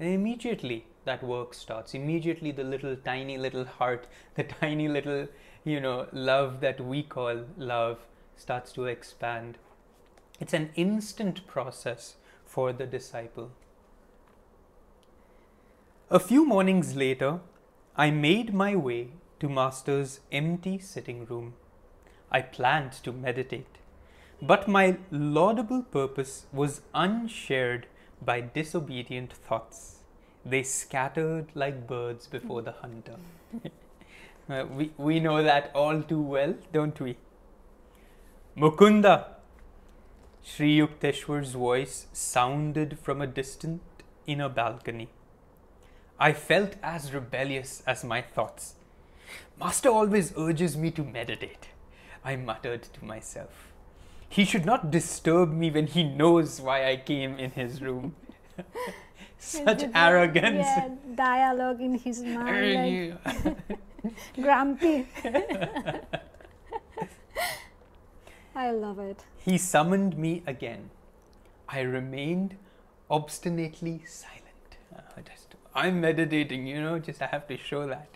And 0.00 0.08
immediately 0.08 0.86
that 1.04 1.22
work 1.22 1.52
starts. 1.52 1.92
Immediately 1.92 2.52
the 2.52 2.64
little 2.64 2.96
tiny 2.96 3.36
little 3.36 3.66
heart, 3.66 4.06
the 4.36 4.42
tiny 4.60 4.88
little, 4.88 5.28
you 5.64 5.80
know, 5.80 6.06
love 6.12 6.60
that 6.60 6.80
we 6.80 7.02
call 7.02 7.44
love 7.58 7.98
starts 8.36 8.72
to 8.72 8.86
expand. 8.86 9.58
It's 10.40 10.54
an 10.54 10.70
instant 10.74 11.46
process 11.46 12.16
for 12.46 12.72
the 12.72 12.86
disciple. 12.86 13.50
A 16.10 16.20
few 16.20 16.44
mornings 16.44 16.94
later, 16.94 17.40
I 17.96 18.10
made 18.10 18.52
my 18.52 18.76
way 18.76 19.08
to 19.40 19.48
Master's 19.48 20.20
empty 20.30 20.78
sitting 20.78 21.24
room. 21.24 21.54
I 22.30 22.42
planned 22.42 22.92
to 23.04 23.10
meditate. 23.10 23.78
But 24.42 24.68
my 24.68 24.98
laudable 25.10 25.82
purpose 25.82 26.44
was 26.52 26.82
unshared 26.92 27.86
by 28.20 28.42
disobedient 28.42 29.32
thoughts. 29.32 30.00
They 30.44 30.62
scattered 30.62 31.46
like 31.54 31.86
birds 31.86 32.26
before 32.26 32.60
the 32.60 32.72
hunter. 32.72 33.16
uh, 34.50 34.66
we, 34.70 34.92
we 34.98 35.20
know 35.20 35.42
that 35.42 35.70
all 35.74 36.02
too 36.02 36.20
well, 36.20 36.54
don't 36.70 37.00
we? 37.00 37.16
Mukunda! 38.58 39.24
Sri 40.42 40.78
Yukteswar's 40.78 41.52
voice 41.52 42.08
sounded 42.12 42.98
from 42.98 43.22
a 43.22 43.26
distant 43.26 43.80
inner 44.26 44.50
balcony. 44.50 45.08
I 46.18 46.32
felt 46.32 46.74
as 46.82 47.12
rebellious 47.12 47.82
as 47.86 48.04
my 48.04 48.22
thoughts. 48.22 48.74
Master 49.58 49.88
always 49.88 50.32
urges 50.36 50.76
me 50.76 50.90
to 50.92 51.02
meditate. 51.02 51.68
I 52.24 52.36
muttered 52.36 52.82
to 52.82 53.04
myself. 53.04 53.72
He 54.28 54.44
should 54.44 54.64
not 54.64 54.90
disturb 54.90 55.52
me 55.52 55.70
when 55.70 55.86
he 55.86 56.02
knows 56.02 56.60
why 56.60 56.88
I 56.90 56.96
came 56.96 57.38
in 57.38 57.50
his 57.52 57.80
room. 57.82 58.14
Such 59.38 59.84
arrogance. 59.94 60.66
Yeah, 60.66 60.88
dialogue 61.14 61.80
in 61.80 61.98
his 61.98 62.22
mind. 62.22 63.18
like, 63.24 63.56
grumpy. 64.40 65.06
I 68.56 68.70
love 68.70 68.98
it. 69.00 69.24
He 69.38 69.58
summoned 69.58 70.16
me 70.16 70.42
again. 70.46 70.90
I 71.68 71.80
remained 71.80 72.56
obstinately 73.10 74.02
silent. 74.06 74.43
Uh, 74.92 75.20
just, 75.24 75.54
I'm 75.74 76.00
meditating, 76.00 76.66
you 76.66 76.82
know, 76.82 76.98
just 76.98 77.22
I 77.22 77.26
have 77.26 77.46
to 77.48 77.56
show 77.56 77.86
that. 77.86 78.08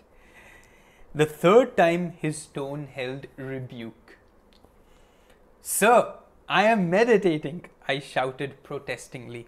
The 1.15 1.25
third 1.25 1.75
time 1.77 2.13
his 2.19 2.45
tone 2.45 2.87
held 2.93 3.27
rebuke. 3.37 4.17
Sir, 5.61 6.15
I 6.47 6.63
am 6.63 6.89
meditating, 6.89 7.65
I 7.87 7.99
shouted 7.99 8.63
protestingly. 8.63 9.47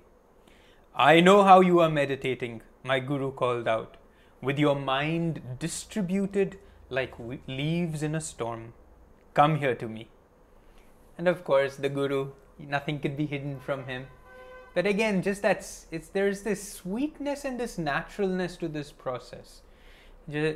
I 0.96 1.20
know 1.20 1.44
how 1.44 1.62
you 1.62 1.80
are 1.80 1.90
meditating, 1.90 2.62
my 2.84 3.00
guru 3.00 3.32
called 3.32 3.68
out, 3.68 3.98
with 4.42 4.60
your 4.60 4.75
mind 4.75 5.42
distributed 5.60 6.58
like 6.90 7.13
leaves 7.48 8.04
in 8.04 8.16
a 8.16 8.22
storm. 8.22 8.74
Come 9.34 9.58
here 9.60 9.75
to 9.75 9.88
me. 9.88 10.10
And 11.18 11.28
of 11.28 11.44
course, 11.44 11.75
the 11.78 11.90
guru, 11.90 12.32
nothing 12.60 13.00
could 13.00 13.16
be 13.16 13.25
hidden 13.25 13.60
from 13.60 13.86
him. 13.86 14.08
But 14.74 14.86
again, 14.86 15.22
just 15.22 15.42
that's 15.42 15.88
it's 15.92 16.10
there's 16.10 16.44
this 16.44 16.74
sweetness 16.74 17.46
and 17.46 17.60
this 17.60 17.78
naturalness 17.78 18.58
to 18.58 18.68
this 18.68 18.92
process 18.92 19.62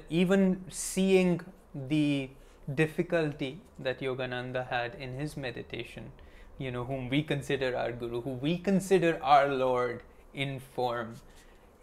even 0.09 0.63
seeing 0.69 1.41
the 1.73 2.29
difficulty 2.73 3.61
that 3.79 3.99
Yogananda 3.99 4.67
had 4.69 4.95
in 4.95 5.17
his 5.17 5.37
meditation, 5.37 6.11
you 6.57 6.71
know, 6.71 6.85
whom 6.85 7.09
we 7.09 7.21
consider 7.21 7.75
our 7.75 7.91
Guru, 7.91 8.21
who 8.21 8.31
we 8.31 8.57
consider 8.57 9.19
our 9.21 9.47
Lord 9.47 10.01
in 10.33 10.59
form, 10.59 11.15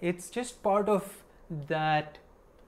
it's 0.01 0.31
just 0.31 0.63
part 0.63 0.89
of 0.89 1.23
that 1.69 2.19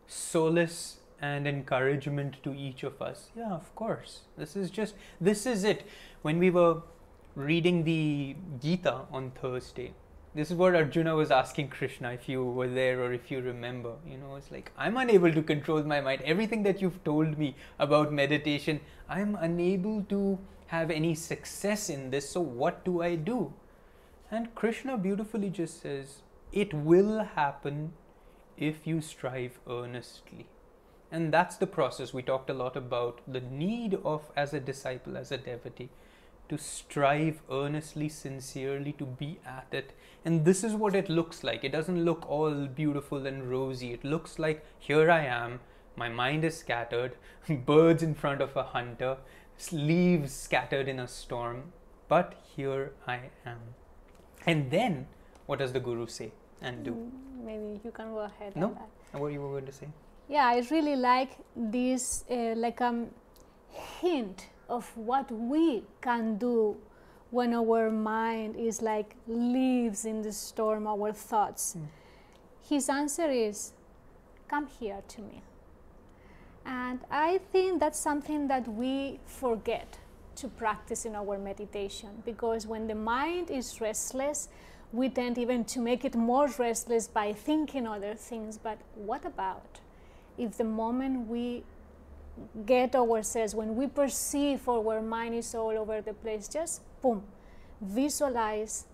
solace 0.07 0.99
and 1.21 1.49
encouragement 1.49 2.43
to 2.43 2.55
each 2.55 2.83
of 2.83 3.01
us. 3.01 3.31
Yeah, 3.37 3.53
of 3.53 3.75
course. 3.75 4.21
This 4.37 4.57
is 4.57 4.71
just, 4.71 4.95
this 5.21 5.47
is 5.47 5.65
it. 5.65 5.87
When 6.23 6.39
we 6.39 6.51
were 6.51 6.83
reading 7.35 7.85
the 7.85 8.37
Gita 8.61 9.03
on 9.11 9.33
Thursday, 9.33 9.93
this 10.35 10.51
is 10.51 10.57
what 10.57 10.75
Arjuna 10.75 11.15
was 11.15 11.31
asking 11.31 11.69
Krishna 11.69 12.13
if 12.13 12.29
you 12.29 12.45
were 12.45 12.69
there 12.69 13.01
or 13.01 13.13
if 13.13 13.31
you 13.31 13.41
remember. 13.41 13.93
You 14.07 14.19
know, 14.19 14.35
it's 14.37 14.51
like, 14.51 14.73
I'm 14.77 14.97
unable 14.97 15.33
to 15.33 15.43
control 15.43 15.83
my 15.85 16.01
mind. 16.01 16.23
Everything 16.25 16.63
that 16.65 16.83
you've 16.83 17.03
told 17.05 17.39
me 17.39 17.55
about 17.79 18.13
meditation, 18.13 18.81
I'm 19.09 19.37
unable 19.41 20.03
to 20.09 20.39
have 20.67 20.91
any 20.91 21.15
success 21.15 21.89
in 21.89 22.11
this. 22.11 22.29
So, 22.29 22.41
what 22.41 22.85
do 22.85 23.03
I 23.03 23.15
do? 23.15 23.53
And 24.31 24.55
Krishna 24.55 24.99
beautifully 24.99 25.51
just 25.51 25.81
says, 25.81 26.23
It 26.53 26.75
will 26.75 27.23
happen 27.23 27.93
if 28.57 28.87
you 28.87 29.01
strive 29.01 29.59
earnestly. 29.69 30.47
And 31.13 31.33
that's 31.33 31.57
the 31.57 31.67
process. 31.69 32.13
We 32.13 32.23
talked 32.23 32.51
a 32.51 32.55
lot 32.55 32.77
about 32.77 33.21
the 33.29 33.41
need 33.41 33.99
of, 34.05 34.33
as 34.37 34.53
a 34.53 34.59
disciple, 34.59 35.17
as 35.17 35.31
a 35.31 35.39
devotee, 35.39 35.91
to 36.49 36.59
strive 36.59 37.41
earnestly, 37.51 38.09
sincerely 38.09 38.93
to 38.93 39.05
be 39.07 39.39
at 39.47 39.67
it. 39.73 39.93
And 40.25 40.45
this 40.45 40.65
is 40.65 40.75
what 40.75 40.95
it 40.95 41.09
looks 41.09 41.43
like. 41.45 41.65
It 41.65 41.73
doesn't 41.73 42.05
look 42.05 42.29
all 42.29 42.67
beautiful 42.67 43.27
and 43.27 43.51
rosy. 43.51 43.93
It 43.93 44.05
looks 44.05 44.39
like 44.39 44.65
here 44.79 45.11
I 45.11 45.25
am, 45.25 45.61
my 45.97 46.09
mind 46.09 46.45
is 46.45 46.57
scattered, 46.57 47.17
birds 47.49 48.03
in 48.03 48.15
front 48.15 48.41
of 48.41 48.57
a 48.57 48.63
hunter, 48.63 49.17
leaves 49.73 50.33
scattered 50.33 50.89
in 50.89 51.01
a 51.01 51.09
storm, 51.09 51.73
but 52.09 52.35
here 52.57 52.93
I 53.07 53.31
am. 53.47 53.59
And 54.47 54.71
then 54.71 55.07
what 55.47 55.59
does 55.59 55.73
the 55.73 55.81
guru 55.81 56.07
say 56.07 56.33
and 56.61 56.85
do? 56.85 56.93
Mm, 56.93 57.45
maybe 57.45 57.81
you 57.85 57.91
can 57.91 58.13
go 58.13 58.21
ahead. 58.21 58.57
No, 58.57 58.77
what 59.13 59.33
you 59.33 59.41
were 59.41 59.51
going 59.51 59.67
to 59.67 59.73
say? 59.73 59.89
Yeah, 60.29 60.47
I 60.47 60.63
really 60.71 60.97
like 60.97 61.39
this, 61.55 62.25
uh, 62.31 62.55
like 62.57 62.81
a 62.81 62.87
um, 62.87 63.07
hint 64.01 64.49
of 64.69 64.97
what 64.97 65.31
we 65.31 65.85
can 66.01 66.37
do 66.37 66.77
when 67.31 67.53
our 67.53 67.91
mind 67.91 68.57
is 68.57 68.81
like 68.81 69.17
leaves 69.27 70.05
in 70.05 70.23
the 70.23 70.33
storm, 70.33 70.87
our 70.87 71.13
thoughts. 71.13 71.77
Mm. 71.77 71.87
His 72.69 72.89
answer 72.89 73.31
is, 73.31 73.73
Come 74.49 74.67
here 74.67 75.03
to 75.09 75.21
me. 75.21 75.43
And 76.65 77.01
I 77.11 77.41
think 77.51 77.81
that's 77.81 77.99
something 77.99 78.47
that 78.49 78.69
we 78.69 79.19
forget 79.27 79.99
to 80.37 80.49
practice 80.49 81.05
in 81.05 81.15
our 81.15 81.39
meditation 81.39 82.23
because 82.25 82.67
when 82.67 82.87
the 82.87 82.95
mind 82.95 83.51
is 83.51 83.81
restless, 83.81 84.49
we 84.93 85.09
tend 85.09 85.39
even 85.39 85.65
to 85.65 85.81
make 85.81 86.05
it 86.05 86.15
more 86.15 86.49
restless 86.59 87.09
by 87.09 87.33
thinking 87.33 87.87
other 87.87 88.15
things. 88.15 88.59
But 88.59 88.79
what 88.95 89.25
about 89.25 89.81
if 90.39 90.57
the 90.57 90.65
moment 90.65 91.29
we 91.29 91.65
get 92.67 92.95
ourselves, 92.95 93.55
when 93.55 93.77
we 93.77 93.87
perceive 93.87 94.69
our 94.69 95.01
mind 95.01 95.35
is 95.35 95.55
all 95.55 95.77
over 95.77 96.01
the 96.01 96.15
place, 96.15 96.49
just 96.49 96.83
boom, 97.01 97.23
visualize 97.81 98.87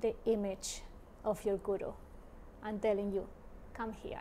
the 0.00 0.14
image 0.26 0.82
of 1.24 1.44
your 1.44 1.56
guru 1.58 1.92
and 2.62 2.80
telling 2.80 3.12
you, 3.12 3.26
come 3.74 3.92
here, 3.92 4.20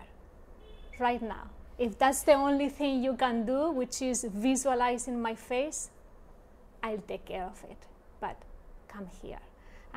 right 0.99 1.21
now. 1.21 1.49
If 1.77 1.97
that's 1.97 2.23
the 2.23 2.33
only 2.33 2.69
thing 2.69 3.03
you 3.03 3.15
can 3.15 3.45
do, 3.45 3.71
which 3.71 4.01
is 4.01 4.23
visualizing 4.23 5.21
my 5.21 5.35
face, 5.35 5.89
I'll 6.81 7.03
take 7.07 7.25
care 7.25 7.43
of 7.43 7.61
it. 7.69 7.77
But 8.21 8.37
come 8.87 9.07
here. 9.21 9.39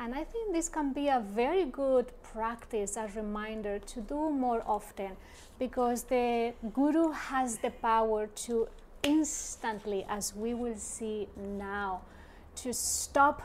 And 0.01 0.15
I 0.15 0.23
think 0.23 0.53
this 0.53 0.69
can 0.69 0.93
be 0.93 1.09
a 1.09 1.19
very 1.19 1.65
good 1.65 2.13
practice, 2.23 2.95
a 2.95 3.09
reminder 3.17 3.79
to 3.79 3.99
do 3.99 4.29
more 4.29 4.63
often 4.65 5.17
because 5.59 6.03
the 6.03 6.53
Guru 6.73 7.11
has 7.11 7.57
the 7.57 7.71
power 7.71 8.27
to 8.47 8.69
instantly, 9.03 10.05
as 10.07 10.33
we 10.33 10.53
will 10.53 10.77
see 10.77 11.27
now, 11.37 12.01
to 12.55 12.73
stop 12.73 13.41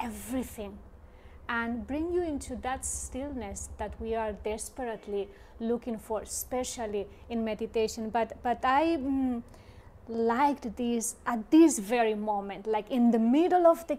everything 0.00 0.78
and 1.48 1.84
bring 1.84 2.12
you 2.12 2.22
into 2.22 2.54
that 2.56 2.84
stillness 2.84 3.68
that 3.78 4.00
we 4.00 4.14
are 4.14 4.32
desperately 4.32 5.28
looking 5.58 5.98
for, 5.98 6.20
especially 6.20 7.08
in 7.28 7.44
meditation. 7.44 8.10
But, 8.10 8.40
but 8.40 8.64
I 8.64 8.98
mm, 8.98 9.42
liked 10.08 10.76
this 10.76 11.16
at 11.26 11.50
this 11.50 11.78
very 11.78 12.14
moment, 12.14 12.66
like 12.66 12.90
in 12.90 13.10
the 13.10 13.18
middle 13.18 13.66
of 13.66 13.86
the 13.86 13.96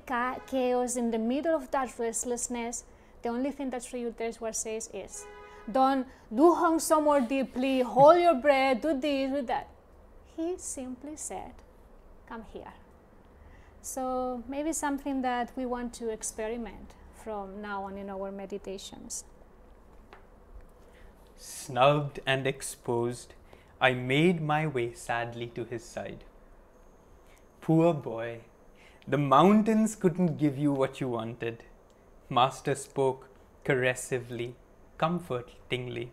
chaos, 0.48 0.96
in 0.96 1.12
the 1.12 1.18
middle 1.20 1.56
of 1.56 1.70
that 1.72 1.98
restlessness, 2.00 2.84
the 3.24 3.30
only 3.30 3.52
thing 3.52 3.70
that 3.72 3.84
Sri 3.84 4.04
Yukteswar 4.04 4.56
says 4.56 4.90
is, 4.94 5.26
don't 5.72 6.08
do 6.34 6.54
hung 6.54 6.80
somewhere 6.80 7.22
deeply, 7.22 7.82
hold 7.82 8.20
your 8.20 8.36
breath, 8.36 8.82
do 8.82 8.98
this, 8.98 9.32
do 9.32 9.42
that. 9.42 9.68
He 10.36 10.56
simply 10.58 11.16
said, 11.16 11.54
come 12.30 12.46
here. 12.54 12.74
So 13.82 14.44
maybe 14.48 14.74
something 14.74 15.22
that 15.24 15.52
we 15.56 15.66
want 15.66 15.94
to 15.96 16.10
experiment 16.10 16.94
from 17.24 17.62
now 17.62 17.84
on 17.84 17.98
in 17.98 18.10
our 18.10 18.32
meditations. 18.32 19.26
Snubbed 21.38 22.20
and 22.26 22.48
exposed, 22.48 23.34
I 23.80 23.94
made 23.94 24.42
my 24.42 24.66
way 24.66 24.94
sadly 24.94 25.48
to 25.56 25.64
his 25.64 25.84
side. 25.86 26.24
Poor 27.62 27.94
boy, 27.94 28.42
the 29.08 29.18
mountains 29.18 29.96
couldn't 29.96 30.38
give 30.38 30.58
you 30.58 30.72
what 30.74 31.00
you 31.00 31.10
wanted. 31.10 31.64
Master 32.30 32.74
spoke 32.76 33.30
caressively, 33.64 34.54
comfortingly. 34.98 36.12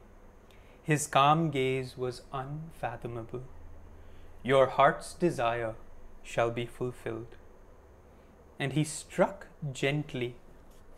His 0.82 1.06
calm 1.06 1.50
gaze 1.50 1.96
was 1.96 2.22
unfathomable. 2.32 3.44
Your 4.42 4.66
heart's 4.66 5.14
desire 5.14 5.74
shall 6.22 6.50
be 6.50 6.66
fulfilled. 6.66 7.36
And 8.58 8.74
he 8.74 8.84
struck 8.84 9.46
gently 9.72 10.36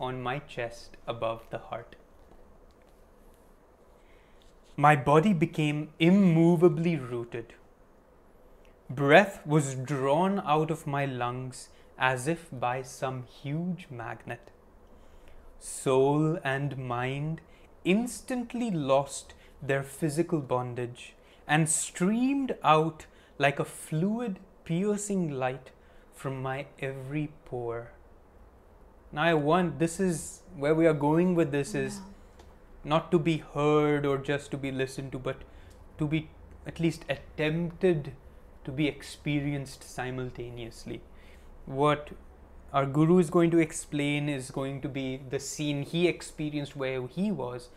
on 0.01 0.21
my 0.23 0.41
chest 0.41 0.97
above 1.07 1.45
the 1.51 1.59
heart. 1.59 1.95
My 4.79 4.95
body 4.95 5.33
became 5.33 5.89
immovably 5.99 6.97
rooted. 6.97 7.55
Breath 8.91 9.41
was 9.47 9.75
drawn 9.75 10.39
out 10.41 10.71
of 10.71 10.87
my 10.87 11.07
lungs 11.07 11.71
as 11.99 12.29
if 12.29 12.49
by 12.53 12.83
some 12.83 13.23
huge 13.23 13.87
magnet. 13.91 14.51
Soul 15.59 16.39
and 16.45 16.77
mind 16.77 17.41
instantly 17.85 18.71
lost 18.71 19.33
their 19.63 19.83
physical 19.83 20.41
bondage 20.41 21.15
and 21.49 21.71
streamed 21.71 22.55
out 22.63 23.07
like 23.39 23.59
a 23.59 23.65
fluid 23.65 24.39
piercing 24.65 25.31
light 25.31 25.71
from 26.13 26.43
my 26.43 26.67
every 26.81 27.31
pore. 27.47 27.93
Now, 29.11 29.23
I 29.23 29.35
want 29.35 29.79
this 29.79 29.99
is 30.01 30.43
where 30.55 30.75
we 30.75 30.87
are 30.87 30.93
going 31.09 31.35
with 31.35 31.51
this 31.51 31.75
yeah. 31.75 31.83
is 31.83 32.01
not 32.87 33.11
to 33.11 33.19
be 33.19 33.39
heard 33.55 34.07
or 34.07 34.17
just 34.17 34.51
to 34.53 34.57
be 34.57 34.71
listened 34.71 35.13
to, 35.13 35.19
but 35.19 35.43
to 35.99 36.07
be 36.07 36.31
at 36.67 36.81
least 36.81 37.05
attempted 37.09 38.13
to 38.65 38.71
be 38.71 38.87
experienced 38.87 39.83
simultaneously. 39.83 41.01
What 41.67 42.11
our 42.73 42.87
guru 42.87 43.19
is 43.19 43.31
going 43.31 43.51
to 43.53 43.59
explain 43.59 44.29
is 44.29 44.51
going 44.51 44.81
to 44.83 44.89
be 44.89 45.21
the 45.31 45.41
scene 45.41 45.83
he 45.83 46.07
experienced 46.07 46.77
where 46.77 47.07
he 47.07 47.31
was. 47.31 47.69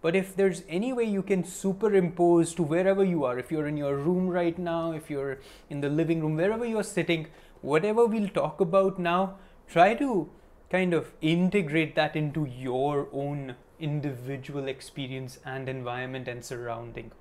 But 0.00 0.14
if 0.14 0.36
there's 0.36 0.62
any 0.68 0.92
way 0.92 1.04
you 1.04 1.22
can 1.22 1.44
superimpose 1.44 2.54
to 2.54 2.62
wherever 2.62 3.02
you 3.02 3.24
are, 3.24 3.38
if 3.38 3.50
you're 3.50 3.66
in 3.66 3.78
your 3.78 3.96
room 3.96 4.28
right 4.28 4.58
now, 4.58 4.92
if 4.92 5.10
you're 5.10 5.38
in 5.70 5.80
the 5.80 5.88
living 5.88 6.20
room, 6.20 6.36
wherever 6.36 6.64
you're 6.64 6.82
sitting, 6.82 7.28
whatever 7.62 8.06
we'll 8.06 8.28
talk 8.28 8.60
about 8.60 8.98
now, 8.98 9.36
try 9.66 9.94
to 9.94 10.28
kind 10.70 10.92
of 10.92 11.12
integrate 11.22 11.94
that 11.94 12.16
into 12.16 12.44
your 12.44 13.08
own 13.12 13.56
individual 13.78 14.68
experience 14.68 15.38
and 15.44 15.68
environment 15.68 16.28
and 16.28 16.44
surrounding. 16.44 17.12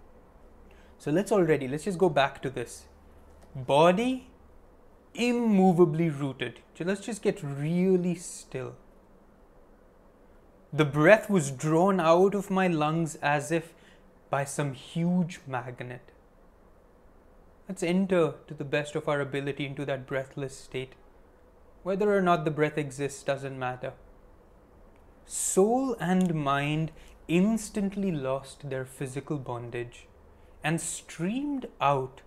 So 0.98 1.12
let's 1.12 1.32
already, 1.32 1.68
let's 1.68 1.84
just 1.84 1.98
go 1.98 2.10
back 2.10 2.42
to 2.44 2.50
this. 2.50 2.86
Body 3.56 4.28
immovably 5.14 6.10
rooted. 6.10 6.62
So 6.78 6.86
let's 6.86 7.02
just 7.02 7.22
get 7.22 7.42
really 7.44 8.16
still. 8.16 8.76
The 10.72 10.86
breath 10.86 11.30
was 11.30 11.52
drawn 11.52 12.00
out 12.00 12.34
of 12.34 12.50
my 12.50 12.68
lungs 12.68 13.16
as 13.16 13.52
if 13.52 13.74
by 14.30 14.44
some 14.46 14.74
huge 14.74 15.40
magnet. 15.46 16.02
Let's 17.70 17.84
enter 17.84 18.34
to 18.48 18.54
the 18.54 18.66
best 18.66 18.96
of 18.96 19.08
our 19.08 19.22
ability 19.22 19.66
into 19.66 19.86
that 19.86 20.08
breathless 20.08 20.58
state. 20.58 20.94
Whether 21.84 22.16
or 22.16 22.22
not 22.22 22.44
the 22.44 22.52
breath 22.52 22.78
exists 22.78 23.24
doesn't 23.24 23.60
matter. 23.60 23.94
Soul 25.26 25.96
and 26.00 26.34
mind 26.36 26.92
instantly 27.28 28.12
lost 28.12 28.70
their 28.70 28.86
physical 28.86 29.38
bondage 29.38 30.08
and 30.64 30.80
streamed 30.80 31.68
out 31.80 32.22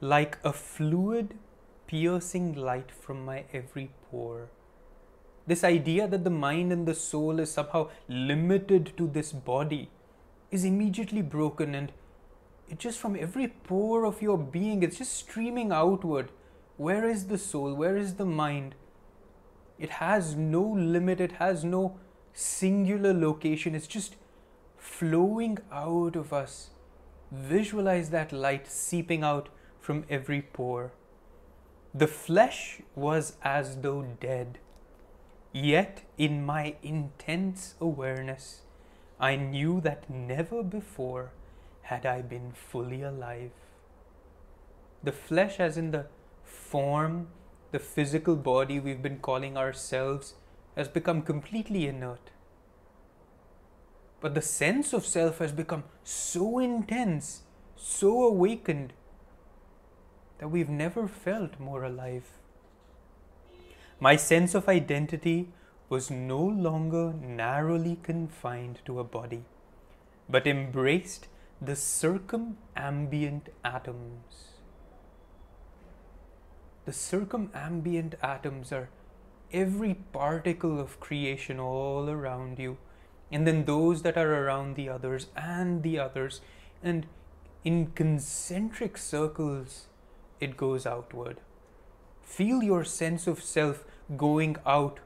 like 0.00 0.38
a 0.44 0.52
fluid 0.52 1.34
piercing 1.86 2.54
light 2.54 2.90
from 2.90 3.24
my 3.24 3.44
every 3.52 3.90
pore. 4.10 4.48
This 5.46 5.64
idea 5.64 6.06
that 6.08 6.24
the 6.24 6.30
mind 6.30 6.72
and 6.72 6.86
the 6.86 6.94
soul 6.94 7.40
is 7.40 7.50
somehow 7.50 7.88
limited 8.08 8.92
to 8.96 9.06
this 9.06 9.32
body 9.32 9.90
is 10.50 10.64
immediately 10.64 11.22
broken 11.22 11.74
and 11.74 11.92
it 12.68 12.78
just 12.78 12.98
from 12.98 13.16
every 13.16 13.48
pore 13.48 14.04
of 14.04 14.20
your 14.20 14.36
being, 14.36 14.82
it's 14.82 14.98
just 14.98 15.14
streaming 15.14 15.72
outward 15.72 16.30
where 16.78 17.08
is 17.08 17.26
the 17.26 17.38
soul? 17.38 17.74
Where 17.74 17.96
is 17.96 18.14
the 18.14 18.24
mind? 18.24 18.76
It 19.78 19.90
has 19.90 20.34
no 20.34 20.62
limit, 20.62 21.20
it 21.20 21.32
has 21.32 21.64
no 21.64 21.98
singular 22.32 23.12
location, 23.12 23.74
it's 23.74 23.86
just 23.86 24.16
flowing 24.76 25.58
out 25.70 26.16
of 26.16 26.32
us. 26.32 26.70
Visualize 27.30 28.10
that 28.10 28.32
light 28.32 28.66
seeping 28.66 29.22
out 29.22 29.48
from 29.80 30.04
every 30.08 30.42
pore. 30.42 30.92
The 31.94 32.06
flesh 32.06 32.80
was 32.94 33.36
as 33.42 33.80
though 33.80 34.02
dead, 34.20 34.58
yet 35.52 36.02
in 36.16 36.44
my 36.44 36.76
intense 36.82 37.74
awareness, 37.80 38.62
I 39.20 39.36
knew 39.36 39.80
that 39.80 40.08
never 40.08 40.62
before 40.62 41.32
had 41.82 42.04
I 42.06 42.22
been 42.22 42.52
fully 42.52 43.02
alive. 43.02 43.50
The 45.02 45.12
flesh, 45.12 45.58
as 45.58 45.76
in 45.76 45.90
the 45.90 46.06
form, 46.44 47.28
the 47.70 47.78
physical 47.78 48.36
body 48.36 48.80
we've 48.80 49.02
been 49.02 49.18
calling 49.18 49.56
ourselves, 49.56 50.34
has 50.76 50.88
become 50.88 51.22
completely 51.22 51.86
inert. 51.86 52.30
But 54.20 54.34
the 54.34 54.42
sense 54.42 54.92
of 54.92 55.04
self 55.04 55.38
has 55.38 55.52
become 55.52 55.84
so 56.02 56.58
intense, 56.58 57.42
so 57.76 58.22
awakened, 58.22 58.92
that 60.38 60.48
we've 60.48 60.68
never 60.68 61.08
felt 61.08 61.58
more 61.58 61.84
alive. 61.84 62.30
My 64.00 64.16
sense 64.16 64.54
of 64.54 64.68
identity 64.68 65.48
was 65.88 66.10
no 66.10 66.40
longer 66.40 67.12
narrowly 67.12 67.98
confined 68.02 68.80
to 68.84 69.00
a 69.00 69.04
body, 69.04 69.44
but 70.28 70.46
embraced 70.46 71.26
the 71.60 71.72
circumambient 71.72 73.48
atoms 73.64 74.47
the 76.88 76.94
circumambient 76.94 78.14
atoms 78.22 78.72
are 78.72 78.88
every 79.52 79.92
particle 80.10 80.80
of 80.80 80.98
creation 80.98 81.60
all 81.60 82.08
around 82.08 82.58
you, 82.58 82.78
and 83.30 83.46
then 83.46 83.66
those 83.66 84.00
that 84.00 84.16
are 84.16 84.46
around 84.46 84.74
the 84.74 84.88
others 84.88 85.26
and 85.36 85.82
the 85.82 85.98
others, 85.98 86.40
and 86.82 87.04
in 87.62 87.88
concentric 87.88 88.96
circles 88.96 89.88
it 90.40 90.56
goes 90.56 90.86
outward. 90.86 91.42
Feel 92.22 92.62
your 92.62 92.84
sense 92.84 93.26
of 93.26 93.42
self 93.42 93.84
going 94.16 94.56
out 94.64 95.00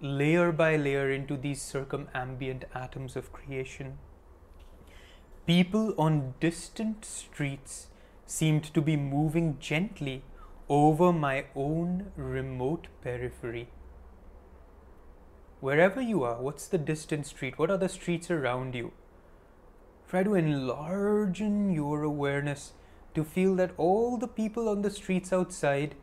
layer 0.00 0.52
by 0.52 0.76
layer 0.76 1.10
into 1.10 1.36
these 1.36 1.60
circumambient 1.60 2.62
atoms 2.76 3.16
of 3.16 3.32
creation. 3.32 3.98
People 5.46 5.94
on 5.98 6.34
distant 6.38 7.04
streets 7.04 7.88
seemed 8.24 8.72
to 8.72 8.80
be 8.80 8.94
moving 8.96 9.56
gently 9.58 10.22
over 10.68 11.12
my 11.12 11.46
own 11.54 12.12
remote 12.16 12.88
periphery. 13.02 13.68
Wherever 15.60 16.00
you 16.00 16.22
are, 16.22 16.40
what's 16.40 16.66
the 16.68 16.78
distant 16.78 17.26
street? 17.26 17.58
What 17.58 17.70
are 17.70 17.78
the 17.78 17.88
streets 17.88 18.30
around 18.30 18.74
you? 18.74 18.92
Try 20.08 20.22
to 20.22 20.34
enlarge 20.34 21.40
in 21.40 21.70
your 21.72 22.02
awareness 22.02 22.72
to 23.14 23.24
feel 23.24 23.56
that 23.56 23.72
all 23.76 24.16
the 24.16 24.28
people 24.28 24.68
on 24.68 24.82
the 24.82 24.90
streets 24.90 25.32
outside 25.32 25.94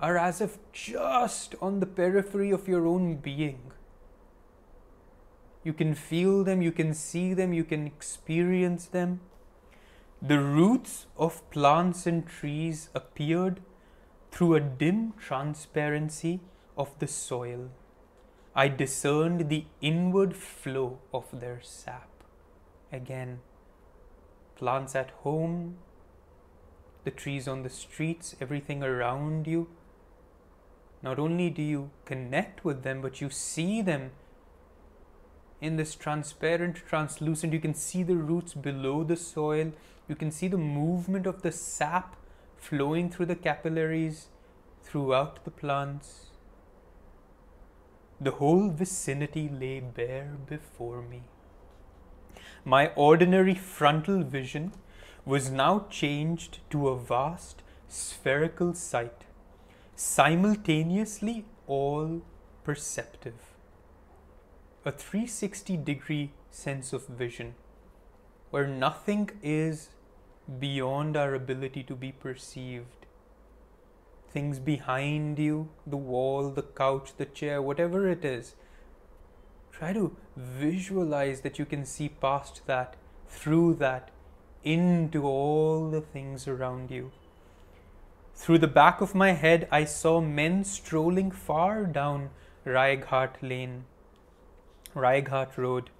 are 0.00 0.18
as 0.18 0.40
if 0.40 0.58
just 0.72 1.54
on 1.62 1.80
the 1.80 1.86
periphery 1.86 2.50
of 2.50 2.68
your 2.68 2.86
own 2.86 3.16
being. 3.16 3.72
You 5.64 5.72
can 5.72 5.94
feel 5.94 6.44
them, 6.44 6.62
you 6.62 6.72
can 6.72 6.94
see 6.94 7.34
them, 7.34 7.52
you 7.52 7.64
can 7.64 7.86
experience 7.86 8.86
them. 8.86 9.20
The 10.22 10.40
roots 10.40 11.06
of 11.16 11.48
plants 11.50 12.06
and 12.06 12.26
trees 12.26 12.88
appeared 12.94 13.60
through 14.30 14.54
a 14.54 14.60
dim 14.60 15.12
transparency 15.18 16.40
of 16.76 16.98
the 16.98 17.06
soil. 17.06 17.70
I 18.54 18.68
discerned 18.68 19.50
the 19.50 19.66
inward 19.82 20.34
flow 20.34 20.98
of 21.12 21.40
their 21.40 21.60
sap. 21.62 22.08
Again, 22.90 23.40
plants 24.56 24.96
at 24.96 25.10
home, 25.22 25.76
the 27.04 27.10
trees 27.10 27.46
on 27.46 27.62
the 27.62 27.68
streets, 27.68 28.34
everything 28.40 28.82
around 28.82 29.46
you. 29.46 29.68
Not 31.02 31.18
only 31.18 31.50
do 31.50 31.62
you 31.62 31.90
connect 32.06 32.64
with 32.64 32.82
them, 32.82 33.02
but 33.02 33.20
you 33.20 33.28
see 33.28 33.82
them 33.82 34.12
in 35.66 35.76
this 35.76 35.94
transparent, 35.94 36.76
translucent. 36.88 37.52
You 37.52 37.60
can 37.60 37.74
see 37.74 38.02
the 38.02 38.16
roots 38.16 38.54
below 38.54 39.02
the 39.04 39.16
soil. 39.16 39.72
You 40.08 40.14
can 40.14 40.30
see 40.30 40.48
the 40.48 40.58
movement 40.58 41.26
of 41.26 41.42
the 41.42 41.52
sap 41.52 42.16
flowing 42.56 43.10
through 43.10 43.26
the 43.26 43.36
capillaries 43.36 44.28
throughout 44.82 45.44
the 45.44 45.50
plants. 45.50 46.26
The 48.20 48.30
whole 48.32 48.70
vicinity 48.70 49.48
lay 49.48 49.80
bare 49.80 50.36
before 50.48 51.02
me. 51.02 51.22
My 52.64 52.88
ordinary 52.94 53.54
frontal 53.54 54.22
vision 54.22 54.72
was 55.24 55.50
now 55.50 55.86
changed 55.90 56.60
to 56.70 56.88
a 56.88 56.98
vast 56.98 57.62
spherical 57.88 58.72
sight, 58.74 59.24
simultaneously 59.96 61.44
all 61.66 62.22
perceptive. 62.64 63.45
A 64.86 64.92
360 64.92 65.78
degree 65.78 66.30
sense 66.48 66.92
of 66.92 67.08
vision, 67.08 67.56
where 68.50 68.68
nothing 68.68 69.30
is 69.42 69.88
beyond 70.60 71.16
our 71.16 71.34
ability 71.34 71.82
to 71.82 71.96
be 71.96 72.12
perceived. 72.12 73.06
Things 74.30 74.60
behind 74.60 75.40
you, 75.40 75.70
the 75.84 75.96
wall, 75.96 76.50
the 76.50 76.62
couch, 76.62 77.14
the 77.16 77.24
chair, 77.24 77.60
whatever 77.60 78.08
it 78.08 78.24
is, 78.24 78.54
try 79.72 79.92
to 79.92 80.16
visualize 80.36 81.40
that 81.40 81.58
you 81.58 81.66
can 81.66 81.84
see 81.84 82.08
past 82.08 82.62
that, 82.66 82.94
through 83.26 83.74
that, 83.80 84.12
into 84.62 85.24
all 85.26 85.90
the 85.90 86.00
things 86.00 86.46
around 86.46 86.92
you. 86.92 87.10
Through 88.36 88.58
the 88.58 88.68
back 88.68 89.00
of 89.00 89.16
my 89.16 89.32
head, 89.32 89.66
I 89.72 89.84
saw 89.84 90.20
men 90.20 90.62
strolling 90.62 91.32
far 91.32 91.86
down 91.86 92.30
Rai 92.64 92.98
Ghat 92.98 93.42
Lane, 93.42 93.86
Rai 94.96 95.22
Ghat 95.22 95.56
Road, 95.56 95.90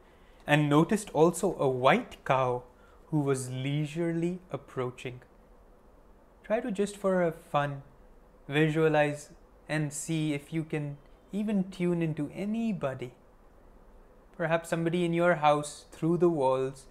and 0.46 0.68
noticed 0.68 1.10
also 1.10 1.56
a 1.58 1.68
white 1.68 2.16
cow 2.24 2.64
who 3.10 3.20
was 3.20 3.50
leisurely 3.50 4.40
approaching. 4.50 5.20
Try 6.42 6.60
to 6.60 6.72
just 6.72 6.96
for 6.96 7.22
a 7.22 7.30
fun 7.30 7.82
visualize 8.48 9.30
and 9.68 9.92
see 9.92 10.32
if 10.32 10.52
you 10.52 10.64
can 10.64 10.96
even 11.32 11.70
tune 11.70 12.02
into 12.02 12.30
anybody. 12.34 13.12
Perhaps 14.36 14.68
somebody 14.68 15.04
in 15.04 15.12
your 15.12 15.36
house 15.36 15.86
through 15.92 16.18
the 16.18 16.28
walls 16.28 16.86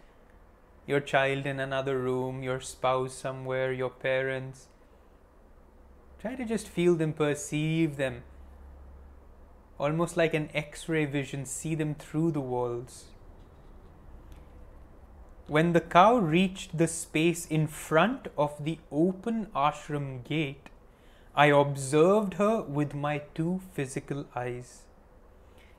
your 0.88 1.00
child 1.00 1.46
in 1.46 1.60
another 1.60 1.98
room, 1.98 2.44
your 2.44 2.60
spouse 2.62 3.13
somewhere, 3.13 3.74
your 3.74 3.89
parents. 3.89 4.68
Try 6.20 6.36
to 6.36 6.46
just 6.46 6.68
feel 6.68 6.96
them, 6.96 7.13
perceive 7.13 7.98
them, 7.98 8.24
almost 9.78 10.16
like 10.18 10.34
an 10.34 10.50
x 10.54 10.88
ray 10.88 11.06
vision, 11.06 11.46
see 11.46 11.76
them 11.76 11.96
through 11.96 12.32
the 12.32 12.42
walls. 12.42 13.06
When 15.48 15.74
the 15.74 15.82
cow 15.82 16.18
reached 16.18 16.78
the 16.78 16.88
space 16.88 17.46
in 17.46 17.68
front 17.68 18.30
of 18.38 18.64
the 18.64 18.80
open 18.92 19.48
ashram 19.56 20.24
gate, 20.24 20.70
I 21.36 21.48
observed 21.48 22.36
her 22.36 22.62
with 22.62 22.96
my 22.96 23.20
two 23.36 23.62
physical 23.74 24.26
eyes. 24.36 24.84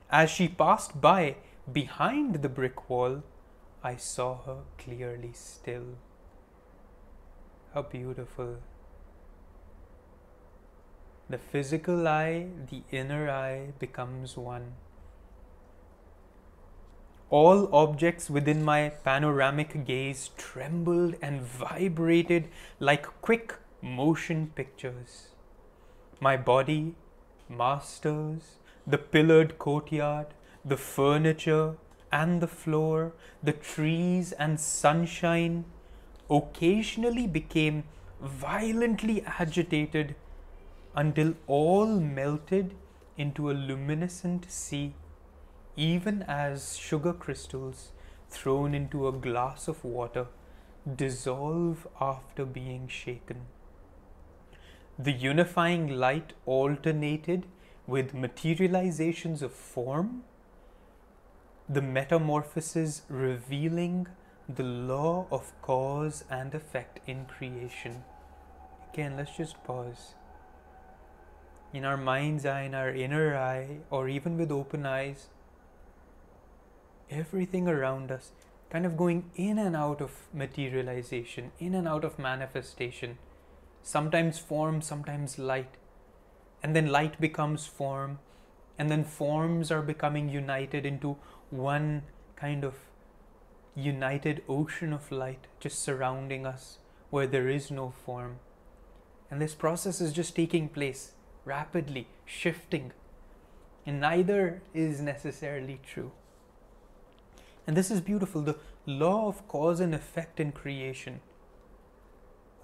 As 0.09 0.29
she 0.29 0.47
passed 0.47 1.01
by 1.01 1.37
behind 1.71 2.35
the 2.35 2.49
brick 2.49 2.89
wall, 2.89 3.23
I 3.83 3.95
saw 3.97 4.37
her 4.43 4.59
clearly 4.77 5.31
still. 5.33 5.97
How 7.73 7.81
beautiful. 7.81 8.57
The 11.29 11.37
physical 11.37 12.07
eye, 12.07 12.47
the 12.69 12.83
inner 12.89 13.29
eye 13.29 13.73
becomes 13.79 14.37
one. 14.37 14.75
All 17.29 17.67
objects 17.75 18.29
within 18.29 18.63
my 18.63 18.89
panoramic 19.03 19.85
gaze 19.85 20.29
trembled 20.37 21.15
and 21.21 21.41
vibrated 21.41 22.47
like 22.79 23.21
quick 23.21 23.55
motion 23.81 24.51
pictures. 24.55 25.31
My 26.21 26.37
body, 26.37 26.95
masters, 27.49 28.55
the 28.85 28.97
pillared 28.97 29.59
courtyard, 29.59 30.27
the 30.63 30.77
furniture, 30.77 31.75
and 32.09 32.39
the 32.39 32.47
floor, 32.47 33.11
the 33.43 33.51
trees 33.51 34.31
and 34.31 34.57
sunshine 34.57 35.65
occasionally 36.29 37.27
became 37.27 37.83
violently 38.21 39.23
agitated 39.25 40.15
until 40.97 41.35
all 41.45 41.85
melted 41.85 42.73
into 43.17 43.49
a 43.51 43.59
luminescent 43.69 44.49
sea, 44.51 44.93
even 45.75 46.23
as 46.23 46.75
sugar 46.75 47.13
crystals 47.13 47.91
thrown 48.29 48.73
into 48.73 49.07
a 49.07 49.11
glass 49.11 49.67
of 49.67 49.83
water 49.83 50.25
dissolve 50.95 51.87
after 52.01 52.45
being 52.45 52.87
shaken. 52.87 53.41
The 54.97 55.11
unifying 55.11 55.87
light 55.87 56.33
alternated 56.45 57.45
with 57.85 58.13
materializations 58.13 59.41
of 59.41 59.53
form 59.53 60.23
the 61.69 61.81
metamorphosis 61.81 63.01
revealing 63.09 64.07
the 64.47 64.63
law 64.63 65.27
of 65.29 65.51
cause 65.61 66.23
and 66.29 66.55
effect 66.55 67.01
in 67.05 67.25
creation. 67.25 68.05
Again, 68.93 69.17
let's 69.17 69.35
just 69.35 69.61
pause. 69.65 70.15
In 71.73 71.85
our 71.85 71.97
mind's 71.97 72.45
eye, 72.45 72.63
in 72.63 72.73
our 72.73 72.89
inner 72.89 73.35
eye, 73.35 73.79
or 73.89 74.07
even 74.07 74.37
with 74.37 74.51
open 74.51 74.85
eyes, 74.85 75.27
everything 77.09 77.67
around 77.67 78.11
us 78.11 78.31
kind 78.69 78.85
of 78.85 78.97
going 78.97 79.29
in 79.35 79.57
and 79.57 79.75
out 79.75 80.01
of 80.01 80.11
materialization, 80.33 81.51
in 81.59 81.73
and 81.73 81.87
out 81.87 82.03
of 82.03 82.19
manifestation. 82.19 83.17
Sometimes 83.81 84.39
form, 84.39 84.81
sometimes 84.81 85.39
light. 85.39 85.75
And 86.61 86.75
then 86.75 86.87
light 86.87 87.19
becomes 87.21 87.65
form, 87.65 88.19
and 88.77 88.89
then 88.89 89.03
forms 89.03 89.71
are 89.71 89.81
becoming 89.81 90.27
united 90.29 90.85
into 90.85 91.17
one 91.49 92.03
kind 92.35 92.63
of 92.63 92.75
united 93.75 94.41
ocean 94.49 94.91
of 94.91 95.11
light 95.11 95.45
just 95.59 95.79
surrounding 95.79 96.45
us 96.45 96.79
where 97.09 97.27
there 97.27 97.47
is 97.47 97.71
no 97.71 97.93
form. 98.05 98.39
And 99.29 99.41
this 99.41 99.55
process 99.55 100.01
is 100.01 100.11
just 100.11 100.35
taking 100.35 100.67
place 100.67 101.11
rapidly, 101.47 102.07
shifting. 102.25 102.91
And 103.85 104.01
neither 104.01 104.61
is 104.73 105.01
necessarily 105.01 105.79
true. 105.91 106.11
And 107.65 107.75
this 107.75 107.89
is 107.89 108.01
beautiful 108.01 108.41
the 108.41 108.57
law 108.85 109.27
of 109.27 109.47
cause 109.47 109.79
and 109.79 109.95
effect 109.95 110.39
in 110.39 110.51
creation. 110.51 111.21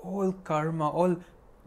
All 0.01 0.33
karma, 0.43 0.89
all 0.89 1.17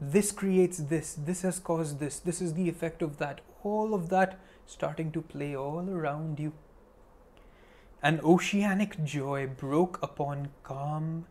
this 0.01 0.31
creates 0.31 0.79
this, 0.79 1.15
this 1.15 1.43
has 1.43 1.59
caused 1.59 2.01
this, 2.01 2.19
this 2.19 2.43
is 2.43 2.55
the 2.55 2.69
effect 2.69 3.01
of 3.01 3.17
that, 3.17 3.41
all 3.63 3.95
of 3.95 4.11
that 4.11 4.39
starting 4.67 5.11
to 5.13 5.23
play 5.23 5.57
all 5.57 5.89
around 5.89 6.39
you. 6.39 6.53
An 8.03 8.21
oceanic 8.23 9.03
joy 9.05 9.47
broke 9.47 9.99
upon 10.03 10.51
calm, 10.63 11.27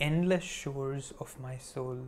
endless 0.00 0.44
shores 0.44 1.12
of 1.20 1.40
my 1.40 1.56
soul. 1.58 1.98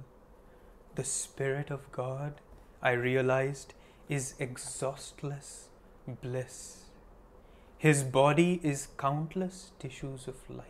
The 0.96 1.04
Spirit 1.04 1.70
of 1.70 1.90
God, 1.92 2.34
I 2.82 2.92
realized, 2.92 3.74
is 4.08 4.34
exhaustless 4.38 5.68
bliss. 6.22 6.84
His 7.78 8.02
body 8.02 8.60
is 8.62 8.88
countless 8.98 9.70
tissues 9.78 10.26
of 10.26 10.36
light. 10.48 10.66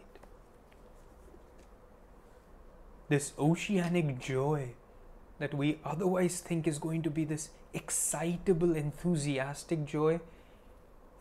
This 3.08 3.32
oceanic 3.38 4.20
joy 4.20 4.74
that 5.38 5.54
we 5.54 5.78
otherwise 5.84 6.40
think 6.40 6.68
is 6.68 6.78
going 6.78 7.02
to 7.02 7.10
be 7.10 7.24
this 7.24 7.50
excitable, 7.72 8.76
enthusiastic 8.76 9.84
joy 9.86 10.20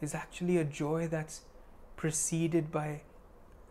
is 0.01 0.13
actually 0.13 0.57
a 0.57 0.63
joy 0.63 1.07
that's 1.07 1.41
preceded 1.95 2.71
by 2.71 3.01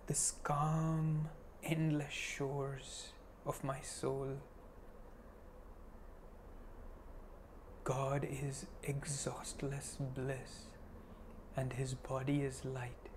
this 0.06 0.34
calm, 0.42 1.28
endless 1.62 2.12
shores 2.12 3.08
of 3.46 3.62
my 3.62 3.80
soul. 3.80 4.38
God 7.88 8.28
is 8.30 8.66
exhaustless 8.82 9.96
bliss, 10.14 10.66
and 11.56 11.72
his 11.72 11.94
body 11.94 12.42
is 12.42 12.62
light. 12.62 13.08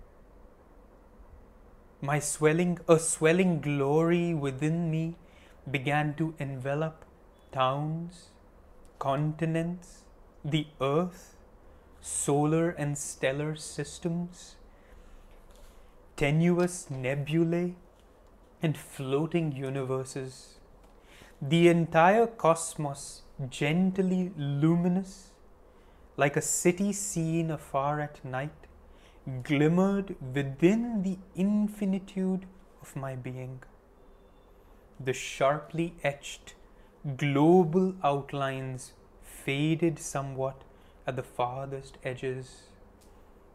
My 2.00 2.18
swelling, 2.18 2.78
a 2.88 2.98
swelling 2.98 3.60
glory 3.60 4.32
within 4.32 4.90
me 4.90 5.16
began 5.70 6.14
to 6.14 6.32
envelop 6.38 7.04
towns, 7.52 8.30
continents, 8.98 10.04
the 10.42 10.66
earth, 10.80 11.36
solar 12.00 12.70
and 12.70 12.96
stellar 12.96 13.54
systems, 13.54 14.56
tenuous 16.16 16.88
nebulae, 16.90 17.74
and 18.62 18.78
floating 18.78 19.52
universes. 19.52 20.54
The 21.42 21.68
entire 21.68 22.26
cosmos 22.26 23.20
gently 23.50 24.32
luminous, 24.36 25.30
like 26.16 26.36
a 26.36 26.42
city 26.42 26.92
seen 26.92 27.50
afar 27.50 28.00
at 28.00 28.24
night, 28.24 28.66
glimmered 29.42 30.16
within 30.34 31.02
the 31.02 31.18
infinitude 31.34 32.46
of 32.80 32.94
my 32.96 33.14
being. 33.14 33.62
The 34.98 35.12
sharply 35.12 35.94
etched 36.02 36.54
global 37.16 37.94
outlines 38.04 38.92
faded 39.22 39.98
somewhat 39.98 40.62
at 41.06 41.16
the 41.16 41.22
farthest 41.22 41.98
edges. 42.04 42.62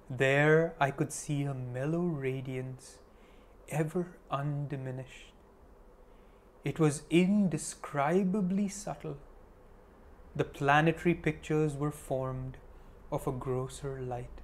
There 0.09 0.73
I 0.79 0.91
could 0.91 1.11
see 1.11 1.43
a 1.43 1.53
mellow 1.53 2.01
radiance, 2.01 2.97
ever 3.69 4.07
undiminished. 4.31 5.33
It 6.63 6.79
was 6.79 7.03
indescribably 7.09 8.67
subtle. 8.67 9.17
The 10.37 10.43
planetary 10.43 11.15
pictures 11.15 11.73
were 11.73 11.89
formed 11.89 12.57
of 13.11 13.25
a 13.25 13.31
grosser 13.31 13.99
light. 13.99 14.41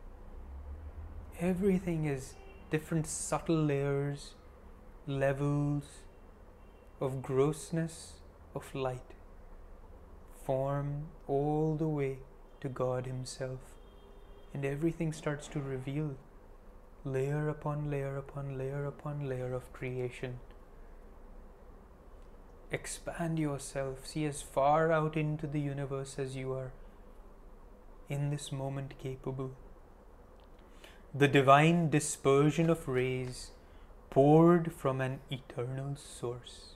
Everything 1.40 2.06
is 2.06 2.34
different 2.72 3.06
subtle 3.06 3.64
layers, 3.64 4.34
levels 5.06 5.84
of 7.00 7.22
grossness 7.22 8.14
of 8.56 8.74
light, 8.74 9.14
form 10.44 11.10
all 11.28 11.76
the 11.76 11.88
way 11.88 12.18
to 12.62 12.70
God 12.70 13.06
Himself. 13.06 13.60
And 14.52 14.66
everything 14.66 15.14
starts 15.14 15.48
to 15.50 15.60
reveal 15.60 16.16
layer 17.06 17.50
upon 17.50 17.92
layer 17.92 18.18
upon 18.18 18.58
layer 18.58 18.86
upon 18.86 19.30
layer 19.30 19.54
of 19.54 19.72
creation. 19.72 20.40
Expand 22.74 23.38
yourself, 23.38 24.08
see 24.08 24.26
as 24.26 24.42
far 24.42 24.92
out 24.92 25.16
into 25.16 25.46
the 25.46 25.60
universe 25.60 26.16
as 26.18 26.36
you 26.36 26.54
are 26.54 26.72
in 28.10 28.32
this 28.32 28.52
moment 28.52 28.96
capable. 28.98 29.52
The 31.14 31.28
divine 31.28 31.92
dispersion 31.92 32.72
of 32.72 32.88
rays 32.88 33.52
poured 34.10 34.74
from 34.74 35.02
an 35.02 35.20
eternal 35.30 35.96
source. 35.96 36.74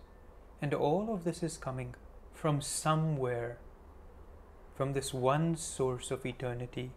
And 0.61 0.71
all 0.71 1.11
of 1.11 1.23
this 1.23 1.41
is 1.41 1.57
coming 1.57 1.95
from 2.31 2.61
somewhere, 2.61 3.57
from 4.75 4.93
this 4.93 5.15
one 5.15 5.55
source 5.55 6.11
of 6.11 6.27
eternity, 6.27 6.91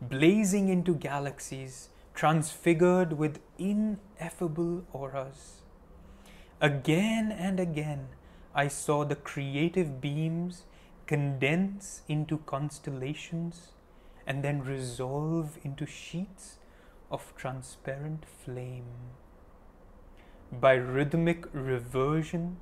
blazing 0.00 0.70
into 0.70 0.94
galaxies, 0.94 1.90
transfigured 2.14 3.12
with 3.12 3.40
ineffable 3.58 4.84
auras. 4.94 5.60
Again 6.62 7.30
and 7.30 7.60
again, 7.60 8.08
I 8.54 8.68
saw 8.68 9.04
the 9.04 9.16
creative 9.16 10.00
beams 10.00 10.64
condense 11.06 12.02
into 12.08 12.38
constellations 12.38 13.72
and 14.26 14.44
then 14.44 14.62
resolve 14.62 15.58
into 15.64 15.86
sheets 15.86 16.58
of 17.10 17.32
transparent 17.36 18.24
flame. 18.26 18.84
By 20.52 20.74
rhythmic 20.74 21.46
reversion, 21.52 22.58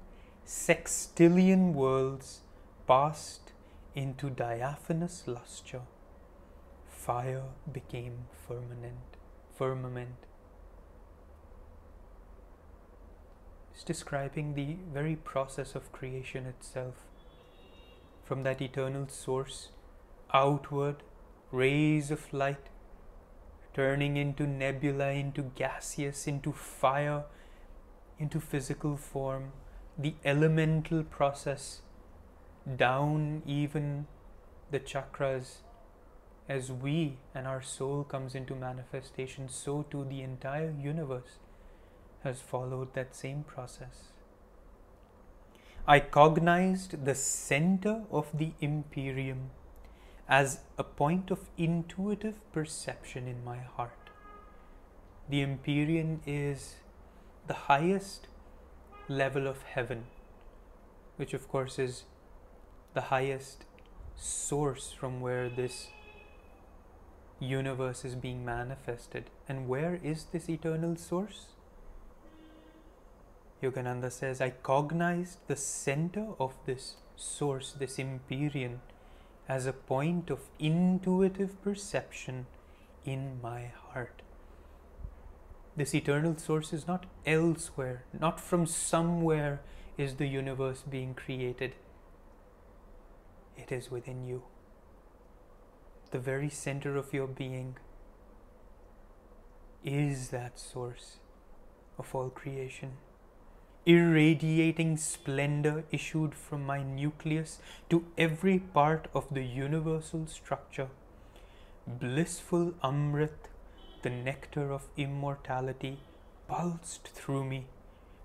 sextillion 0.46 1.72
worlds 1.72 2.40
passed 2.86 3.52
into 3.94 4.30
diaphanous 4.30 5.24
lustre. 5.26 5.82
Fire 6.88 7.42
became 7.72 8.26
firmament. 8.46 9.16
Firmament. 9.56 10.29
It's 13.80 13.86
describing 13.86 14.56
the 14.56 14.76
very 14.92 15.16
process 15.16 15.74
of 15.74 15.90
creation 15.90 16.44
itself. 16.44 16.96
From 18.26 18.42
that 18.42 18.60
eternal 18.60 19.08
source, 19.08 19.70
outward, 20.34 20.96
rays 21.50 22.10
of 22.10 22.30
light, 22.30 22.68
turning 23.72 24.18
into 24.18 24.46
nebula, 24.46 25.12
into 25.12 25.44
gaseous, 25.54 26.26
into 26.26 26.52
fire, 26.52 27.24
into 28.18 28.38
physical 28.38 28.98
form, 28.98 29.52
the 29.96 30.14
elemental 30.26 31.02
process 31.02 31.80
down 32.76 33.42
even 33.46 34.06
the 34.70 34.80
chakras. 34.80 35.62
As 36.50 36.70
we 36.70 37.16
and 37.34 37.46
our 37.46 37.62
soul 37.62 38.04
comes 38.04 38.34
into 38.34 38.54
manifestation 38.54 39.48
so 39.48 39.86
too 39.90 40.04
the 40.04 40.20
entire 40.20 40.70
universe 40.70 41.38
has 42.24 42.40
followed 42.40 42.92
that 42.94 43.14
same 43.14 43.42
process 43.42 44.02
i 45.86 45.98
cognized 46.00 47.04
the 47.04 47.14
center 47.14 48.02
of 48.10 48.36
the 48.42 48.52
empyrean 48.60 49.50
as 50.28 50.60
a 50.78 50.84
point 50.84 51.30
of 51.30 51.48
intuitive 51.56 52.38
perception 52.52 53.26
in 53.26 53.42
my 53.44 53.58
heart 53.58 54.10
the 55.28 55.42
empyrean 55.42 56.20
is 56.26 56.74
the 57.46 57.54
highest 57.54 58.26
level 59.08 59.46
of 59.46 59.62
heaven, 59.62 60.04
which 61.16 61.34
of 61.34 61.48
course 61.48 61.78
is 61.78 62.04
the 62.94 63.00
highest 63.12 63.64
source 64.16 64.92
from 64.92 65.20
where 65.20 65.48
this 65.48 65.88
universe 67.38 68.04
is 68.04 68.14
being 68.14 68.44
manifested. 68.44 69.30
And 69.48 69.68
where 69.68 69.98
is 70.02 70.26
this 70.32 70.48
eternal 70.48 70.96
source? 70.96 71.46
Yogananda 73.62 74.10
says, 74.10 74.40
I 74.40 74.50
cognized 74.50 75.38
the 75.46 75.56
center 75.56 76.28
of 76.38 76.54
this 76.64 76.96
source, 77.16 77.72
this 77.72 77.98
empyrean, 77.98 78.80
as 79.48 79.66
a 79.66 79.72
point 79.72 80.30
of 80.30 80.40
intuitive 80.58 81.62
perception 81.62 82.46
in 83.04 83.40
my 83.42 83.72
heart. 83.92 84.22
This 85.76 85.94
eternal 85.94 86.36
source 86.36 86.72
is 86.72 86.86
not 86.86 87.06
elsewhere, 87.26 88.04
not 88.18 88.40
from 88.40 88.66
somewhere 88.66 89.60
is 89.96 90.16
the 90.16 90.26
universe 90.26 90.82
being 90.88 91.14
created. 91.14 91.74
It 93.56 93.70
is 93.70 93.90
within 93.90 94.26
you, 94.26 94.42
the 96.10 96.18
very 96.18 96.48
center 96.48 96.96
of 96.96 97.12
your 97.12 97.26
being 97.26 97.76
is 99.84 100.28
that 100.30 100.58
source 100.58 101.18
of 101.98 102.14
all 102.14 102.30
creation. 102.30 102.92
Irradiating 103.86 104.96
splendor 104.96 105.84
issued 105.90 106.34
from 106.34 106.66
my 106.66 106.82
nucleus 106.82 107.58
to 107.88 108.04
every 108.18 108.58
part 108.58 109.08
of 109.14 109.32
the 109.32 109.42
universal 109.42 110.26
structure. 110.26 110.88
Blissful 111.86 112.74
Amrit 112.84 113.50
the 114.02 114.10
nectar 114.10 114.72
of 114.72 114.88
immortality 114.96 115.98
pulsed 116.48 117.08
through 117.08 117.44
me 117.44 117.66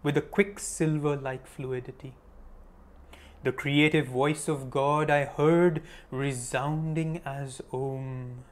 with 0.04 0.16
a 0.18 0.22
quicksilver 0.22 1.16
like 1.16 1.46
fluidity. 1.46 2.14
The 3.44 3.52
creative 3.52 4.08
voice 4.08 4.48
of 4.48 4.72
God 4.72 5.10
I 5.10 5.26
heard 5.26 5.82
resounding 6.12 7.22
as 7.26 7.62
Om, 7.72 8.46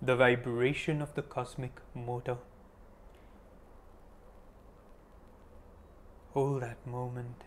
the 0.00 0.16
vibration 0.16 1.02
of 1.02 1.14
the 1.14 1.22
cosmic 1.22 1.80
motor. 1.94 2.38
Oh, 6.34 6.58
that 6.60 6.86
moment. 6.86 7.42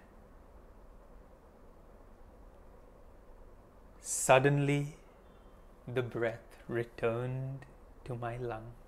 Suddenly, 4.01 4.97
the 5.87 6.01
breath 6.01 6.57
returned 6.67 7.65
to 8.05 8.15
my 8.15 8.37
lungs 8.37 8.83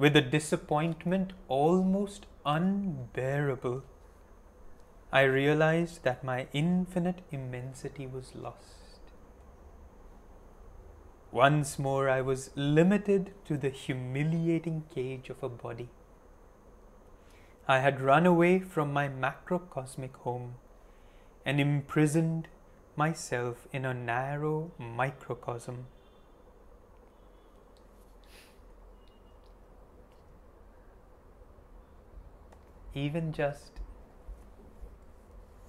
with 0.00 0.16
a 0.16 0.22
disappointment 0.22 1.34
almost 1.46 2.24
unbearable, 2.46 3.82
I 5.12 5.22
realized 5.24 6.04
that 6.04 6.24
my 6.24 6.46
infinite 6.54 7.20
immensity 7.30 8.06
was 8.06 8.34
lost. 8.34 9.10
Once 11.30 11.78
more, 11.78 12.08
I 12.08 12.22
was 12.22 12.50
limited 12.56 13.32
to 13.44 13.58
the 13.58 13.68
humiliating 13.68 14.84
cage 14.94 15.28
of 15.28 15.42
a 15.42 15.50
body. 15.50 15.90
I 17.70 17.78
had 17.78 18.00
run 18.00 18.26
away 18.26 18.58
from 18.58 18.92
my 18.92 19.06
macrocosmic 19.06 20.16
home 20.24 20.54
and 21.46 21.60
imprisoned 21.60 22.48
myself 22.96 23.68
in 23.72 23.84
a 23.84 23.94
narrow 23.94 24.72
microcosm. 24.76 25.86
Even 32.92 33.32
just, 33.32 33.70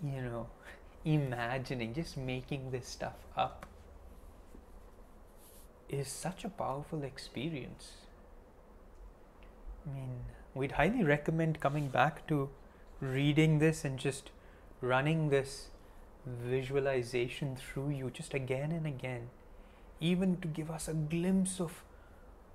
you 0.03 0.23
know, 0.23 0.47
imagining, 1.05 1.93
just 1.93 2.17
making 2.17 2.71
this 2.71 2.87
stuff 2.87 3.27
up 3.37 3.67
is 5.87 6.07
such 6.07 6.43
a 6.45 6.49
powerful 6.49 7.03
experience. 7.03 7.91
I 9.85 9.93
mean, 9.93 10.21
we'd 10.53 10.73
highly 10.73 11.03
recommend 11.03 11.59
coming 11.59 11.87
back 11.87 12.27
to 12.27 12.49
reading 12.99 13.59
this 13.59 13.83
and 13.85 13.97
just 13.97 14.31
running 14.81 15.29
this 15.29 15.69
visualization 16.25 17.55
through 17.55 17.89
you 17.89 18.09
just 18.09 18.33
again 18.33 18.71
and 18.71 18.85
again, 18.85 19.29
even 19.99 20.37
to 20.41 20.47
give 20.47 20.69
us 20.69 20.87
a 20.87 20.93
glimpse 20.93 21.59
of 21.59 21.83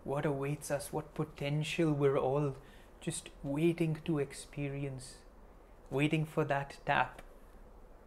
what 0.04 0.24
awaits 0.24 0.70
us, 0.70 0.92
what 0.92 1.14
potential 1.14 1.92
we're 1.92 2.18
all 2.18 2.54
just 3.00 3.30
waiting 3.42 3.98
to 4.04 4.18
experience, 4.18 5.16
waiting 5.90 6.24
for 6.24 6.44
that 6.44 6.76
tap 6.86 7.22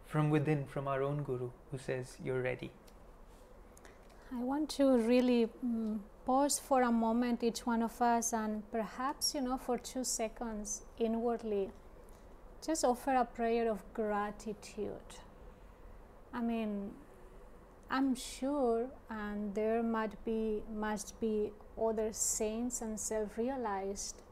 from 0.06 0.30
within, 0.30 0.66
from 0.66 0.88
our 0.88 1.02
own 1.02 1.22
Guru 1.22 1.50
who 1.70 1.78
says, 1.78 2.16
You're 2.22 2.42
ready. 2.42 2.70
I 4.32 4.38
want 4.42 4.68
to 4.70 4.96
really 4.96 5.48
mm, 5.64 5.98
pause 6.24 6.60
for 6.60 6.82
a 6.82 6.92
moment, 6.92 7.42
each 7.42 7.66
one 7.66 7.82
of 7.82 8.00
us, 8.00 8.32
and 8.32 8.62
perhaps, 8.70 9.34
you 9.34 9.40
know, 9.40 9.56
for 9.58 9.76
two 9.76 10.04
seconds 10.04 10.82
inwardly, 11.00 11.70
just 12.64 12.84
offer 12.84 13.14
a 13.16 13.24
prayer 13.24 13.68
of 13.68 13.82
gratitude. 13.92 15.10
I 16.32 16.40
mean, 16.42 16.92
I'm 17.90 18.14
sure, 18.14 18.86
and 19.08 19.52
there 19.52 19.82
might 19.82 20.24
be 20.24 20.62
must 20.72 21.20
be 21.20 21.50
other 21.76 22.12
saints 22.12 22.82
and 22.82 23.00
self-realized 23.00 24.22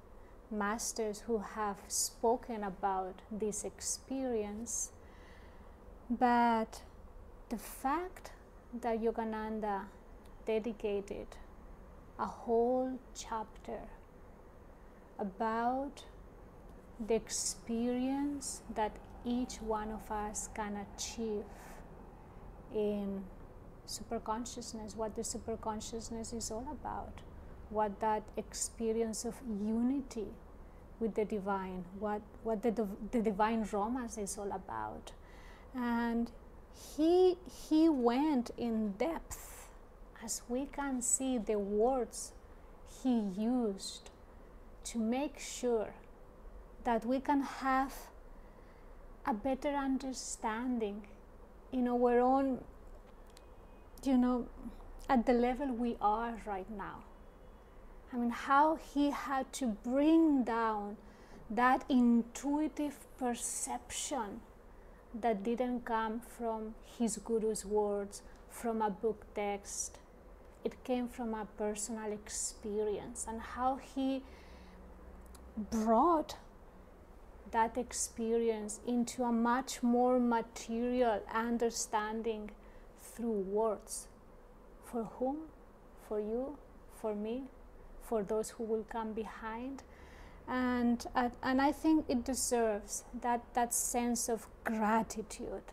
masters 0.49 1.25
who 1.27 1.39
have 1.39 1.79
spoken 1.89 2.63
about 2.63 3.21
this 3.33 3.65
experience, 3.65 4.93
but 6.09 6.83
the 7.49 7.59
fact 7.59 8.31
that 8.81 9.01
Yogananda 9.01 9.85
dedicated 10.47 11.27
a 12.19 12.27
whole 12.27 12.99
chapter 13.15 13.81
about 15.19 16.05
the 17.07 17.15
experience 17.15 18.63
that 18.75 18.93
each 19.25 19.57
one 19.63 19.91
of 19.91 20.11
us 20.11 20.49
can 20.55 20.85
achieve 20.97 21.45
in 22.75 23.23
superconsciousness, 23.87 24.97
what 24.97 25.15
the 25.17 25.23
superconsciousness 25.23 26.35
is 26.35 26.51
all 26.51 26.67
about, 26.71 27.21
what 27.71 27.99
that 28.01 28.23
experience 28.37 29.25
of 29.25 29.35
unity 29.63 30.27
with 31.01 31.15
the 31.15 31.25
divine, 31.25 31.85
what, 31.99 32.21
what 32.43 32.63
the, 32.63 32.87
the 33.13 33.21
divine 33.21 33.67
romance 33.73 34.19
is 34.19 34.37
all 34.37 34.53
about. 34.53 35.13
And 35.75 36.31
he, 36.97 37.37
he 37.69 37.89
went 37.89 38.51
in 38.57 38.93
depth 38.93 39.69
as 40.25 40.43
we 40.49 40.67
can 40.67 41.01
see 41.03 41.39
the 41.39 41.59
words 41.59 42.33
he 43.03 43.21
used 43.37 44.11
to 44.85 44.99
make 44.99 45.39
sure 45.39 45.95
that 46.85 47.05
we 47.05 47.21
can 47.21 47.43
have 47.43 47.95
a 49.27 49.35
better 49.35 49.71
understanding 49.71 51.03
in 51.73 51.87
our 51.87 52.19
own, 52.21 52.65
you 54.03 54.17
know, 54.17 54.47
at 55.09 55.27
the 55.27 55.33
level 55.33 55.69
we 55.69 55.97
are 56.01 56.41
right 56.47 56.71
now. 56.71 57.05
I 58.13 58.17
mean, 58.17 58.31
how 58.31 58.77
he 58.77 59.11
had 59.11 59.53
to 59.55 59.67
bring 59.67 60.45
down 60.45 60.97
that 61.51 61.85
intuitive 61.89 62.97
perception 63.19 64.41
that 65.15 65.43
didn't 65.43 65.85
come 65.85 66.21
from 66.21 66.75
his 66.99 67.19
guru's 67.19 67.65
words, 67.65 68.23
from 68.51 68.83
a 68.83 68.91
book 68.91 69.27
text. 69.35 69.99
It 70.65 70.83
came 70.85 71.09
from 71.09 71.35
a 71.35 71.47
personal 71.57 72.13
experience, 72.13 73.27
and 73.29 73.41
how 73.41 73.77
he 73.77 74.23
brought 75.71 76.37
that 77.51 77.79
experience 77.79 78.81
into 78.87 79.23
a 79.23 79.33
much 79.33 79.83
more 79.83 80.21
material 80.21 81.23
understanding 81.33 82.51
through 83.01 83.41
words. 83.41 84.09
For 84.85 85.05
whom? 85.19 85.39
For 86.09 86.21
you, 86.21 86.57
for 87.01 87.15
me, 87.15 87.45
for 88.03 88.23
those 88.23 88.51
who 88.51 88.65
will 88.65 88.85
come 88.85 89.13
behind 89.13 89.83
and 90.49 91.07
uh, 91.15 91.29
and 91.43 91.61
I 91.61 91.73
think 91.73 92.07
it 92.09 92.25
deserves 92.25 93.05
that 93.21 93.43
that 93.55 93.75
sense 93.75 94.29
of 94.29 94.47
gratitude 94.65 95.73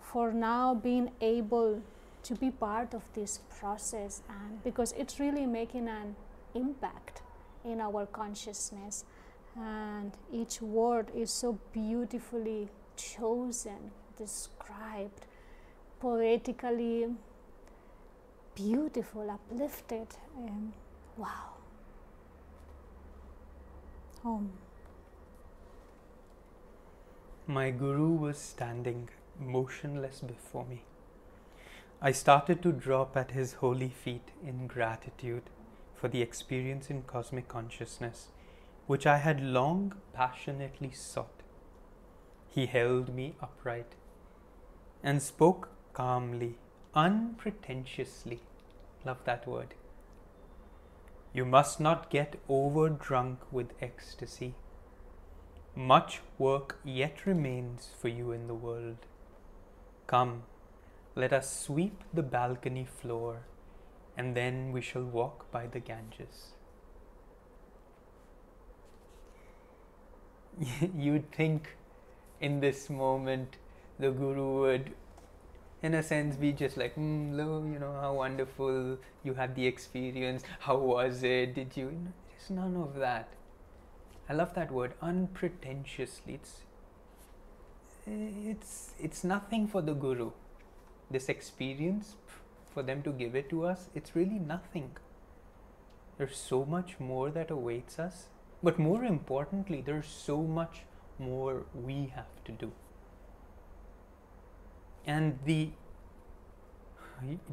for 0.00 0.32
now 0.32 0.74
being 0.74 1.10
able 1.20 1.82
to 2.22 2.34
be 2.34 2.50
part 2.50 2.94
of 2.94 3.02
this 3.14 3.40
process 3.58 4.22
and 4.28 4.62
because 4.62 4.92
it's 4.92 5.18
really 5.18 5.46
making 5.46 5.88
an 5.88 6.14
impact 6.54 7.22
in 7.64 7.80
our 7.80 8.06
consciousness. 8.06 9.04
And 9.56 10.12
each 10.32 10.62
word 10.62 11.10
is 11.14 11.30
so 11.30 11.58
beautifully 11.72 12.68
chosen 12.96 13.90
described 14.16 15.26
poetically 16.00 17.06
beautiful 18.54 19.30
uplifted 19.30 20.06
and 20.36 20.72
wow 21.16 21.61
home. 24.22 24.52
My 27.46 27.70
Guru 27.70 28.10
was 28.12 28.38
standing 28.38 29.08
motionless 29.38 30.20
before 30.20 30.64
me. 30.64 30.82
I 32.00 32.12
started 32.12 32.62
to 32.62 32.72
drop 32.72 33.16
at 33.16 33.32
his 33.32 33.54
holy 33.54 33.88
feet 33.88 34.30
in 34.44 34.66
gratitude 34.66 35.50
for 35.94 36.08
the 36.08 36.22
experience 36.22 36.88
in 36.90 37.02
cosmic 37.02 37.48
consciousness 37.48 38.28
which 38.86 39.06
I 39.06 39.18
had 39.18 39.40
long 39.40 39.94
passionately 40.12 40.90
sought. 40.90 41.42
He 42.48 42.66
held 42.66 43.14
me 43.14 43.34
upright 43.40 43.94
and 45.02 45.22
spoke 45.22 45.68
calmly, 45.92 46.58
unpretentiously. 46.94 48.40
Love 49.04 49.24
that 49.24 49.46
word. 49.46 49.74
You 51.34 51.46
must 51.46 51.80
not 51.80 52.10
get 52.10 52.36
over 52.48 52.90
drunk 52.90 53.40
with 53.50 53.72
ecstasy. 53.80 54.54
Much 55.74 56.20
work 56.36 56.78
yet 56.84 57.24
remains 57.24 57.90
for 57.98 58.08
you 58.08 58.32
in 58.32 58.46
the 58.46 58.54
world. 58.54 58.98
Come, 60.06 60.42
let 61.14 61.32
us 61.32 61.50
sweep 61.58 62.04
the 62.12 62.22
balcony 62.22 62.84
floor, 62.84 63.46
and 64.16 64.36
then 64.36 64.72
we 64.72 64.82
shall 64.82 65.04
walk 65.04 65.50
by 65.50 65.66
the 65.66 65.80
Ganges. 65.80 66.52
You'd 70.94 71.32
think 71.32 71.76
in 72.40 72.60
this 72.60 72.90
moment 72.90 73.56
the 73.98 74.10
Guru 74.10 74.60
would 74.60 74.92
in 75.82 75.94
a 75.94 76.02
sense 76.02 76.36
be 76.36 76.52
just 76.52 76.76
like 76.76 76.94
mm, 76.96 77.36
lo, 77.36 77.64
you 77.64 77.78
know 77.78 77.92
how 78.00 78.14
wonderful 78.14 78.98
you 79.24 79.34
had 79.34 79.54
the 79.54 79.66
experience. 79.66 80.42
How 80.60 80.76
was 80.76 81.22
it? 81.22 81.54
Did 81.54 81.76
you 81.76 81.90
it's 82.36 82.50
none 82.50 82.76
of 82.76 82.96
that. 82.96 83.28
I 84.28 84.34
love 84.34 84.54
that 84.54 84.70
word 84.70 84.94
unpretentiously. 85.00 86.34
It's 86.34 86.60
it's 88.06 88.92
it's 89.00 89.24
nothing 89.24 89.66
for 89.68 89.82
the 89.82 89.94
guru. 89.94 90.30
This 91.10 91.28
experience 91.28 92.14
for 92.72 92.82
them 92.82 93.02
to 93.02 93.12
give 93.12 93.34
it 93.34 93.50
to 93.50 93.64
us 93.66 93.88
it's 93.94 94.16
really 94.16 94.38
nothing. 94.38 94.90
There's 96.18 96.36
so 96.36 96.64
much 96.64 97.00
more 97.00 97.30
that 97.30 97.50
awaits 97.50 97.98
us 97.98 98.26
but 98.62 98.78
more 98.78 99.04
importantly 99.04 99.82
there's 99.84 100.06
so 100.06 100.42
much 100.42 100.82
more 101.18 101.64
we 101.74 102.12
have 102.14 102.44
to 102.44 102.52
do 102.52 102.72
and 105.06 105.38
the 105.44 105.70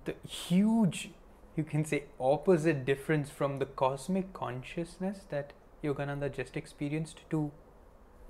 the 0.06 0.16
huge 0.28 1.10
you 1.56 1.64
can 1.64 1.86
say 1.86 2.04
opposite 2.20 2.86
difference 2.86 3.30
from 3.30 3.60
the 3.60 3.66
cosmic 3.66 4.34
consciousness 4.34 5.26
that 5.30 5.54
Yogananda 5.84 6.34
just 6.34 6.56
experienced 6.56 7.22
to 7.30 7.52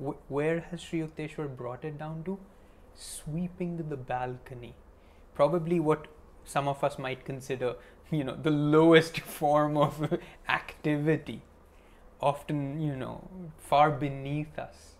wh- 0.04 0.32
where 0.32 0.62
has 0.72 0.82
Sri 0.82 1.00
Yukteswar 1.02 1.56
brought 1.56 1.86
it 1.86 1.98
down 1.98 2.24
to? 2.24 2.40
Sweeping 2.96 3.78
the 3.90 3.98
balcony. 3.98 4.74
Probably 5.36 5.80
what 5.80 6.08
some 6.44 6.68
of 6.68 6.84
us 6.84 6.98
might 6.98 7.24
consider, 7.24 7.76
you 8.10 8.24
know, 8.24 8.36
the 8.36 8.52
lowest 8.52 9.20
form 9.38 9.78
of 9.78 10.20
activity. 10.50 11.42
Often, 12.22 12.82
you 12.82 12.96
know, 12.96 13.30
far 13.60 13.92
beneath 13.92 14.58
us. 14.58 14.96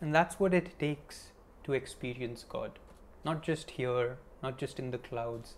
And 0.00 0.14
that's 0.14 0.38
what 0.38 0.52
it 0.52 0.78
takes 0.78 1.30
to 1.64 1.72
experience 1.72 2.44
God. 2.48 2.78
not 3.24 3.42
just 3.42 3.72
here, 3.72 4.18
not 4.42 4.58
just 4.58 4.78
in 4.78 4.90
the 4.90 4.98
clouds. 4.98 5.54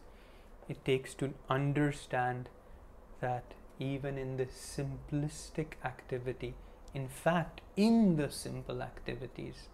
It 0.69 0.85
takes 0.85 1.15
to 1.15 1.35
understand 1.51 2.49
that 3.21 3.55
even 3.79 4.17
in 4.17 4.37
the 4.37 4.47
simplistic 4.47 5.73
activity, 5.85 6.55
in 6.95 7.09
fact, 7.09 7.61
in 7.77 8.17
the 8.17 8.31
simple 8.31 8.83
activities, 8.83 9.69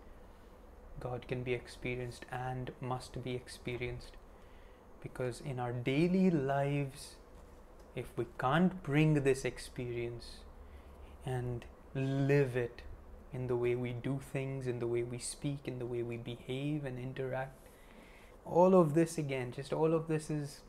God 1.01 1.29
can 1.29 1.43
be 1.43 1.53
experienced 1.53 2.25
and 2.31 2.73
must 2.81 3.23
be 3.23 3.35
experienced. 3.35 4.13
Because 5.03 5.41
in 5.41 5.59
our 5.59 5.73
daily 5.73 6.31
lives, 6.31 7.17
if 7.95 8.07
we 8.17 8.27
can't 8.39 8.83
bring 8.83 9.23
this 9.23 9.45
experience 9.45 10.39
and 11.27 11.65
live 11.95 12.57
it 12.57 12.83
in 13.33 13.47
the 13.47 13.57
way 13.57 13.75
we 13.75 13.93
do 13.93 14.21
things, 14.33 14.67
in 14.67 14.79
the 14.79 14.87
way 14.87 15.03
we 15.03 15.19
speak, 15.19 15.61
in 15.65 15.79
the 15.79 15.87
way 15.87 16.03
we 16.03 16.17
behave 16.17 16.85
and 16.85 16.99
interact, 16.99 17.59
all 18.45 18.75
of 18.75 18.95
this 18.95 19.19
again, 19.19 19.53
just 19.53 19.73
all 19.73 19.95
of 19.95 20.09
this 20.09 20.31
is, 20.31 20.61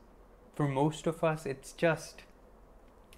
for 0.55 0.68
most 0.68 1.07
of 1.07 1.24
us, 1.24 1.45
it's 1.45 1.72
just 1.72 2.24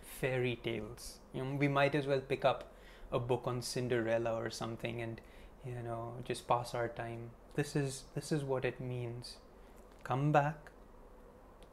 fairy 0.02 0.60
tales. 0.64 1.20
You 1.34 1.44
know, 1.44 1.56
we 1.56 1.68
might 1.68 1.94
as 1.94 2.08
well 2.08 2.22
pick 2.22 2.46
up 2.46 2.72
a 3.12 3.20
book 3.20 3.44
on 3.46 3.62
Cinderella 3.62 4.34
or 4.34 4.50
something 4.50 5.02
and 5.02 5.22
you 5.66 5.82
know 5.84 6.14
just 6.24 6.48
pass 6.48 6.74
our 6.74 6.88
time. 6.88 7.32
This 7.56 7.76
is 7.76 8.04
this 8.16 8.32
is 8.32 8.44
what 8.44 8.66
it 8.66 8.80
means. 8.80 9.38
Come 10.04 10.32
back 10.32 10.72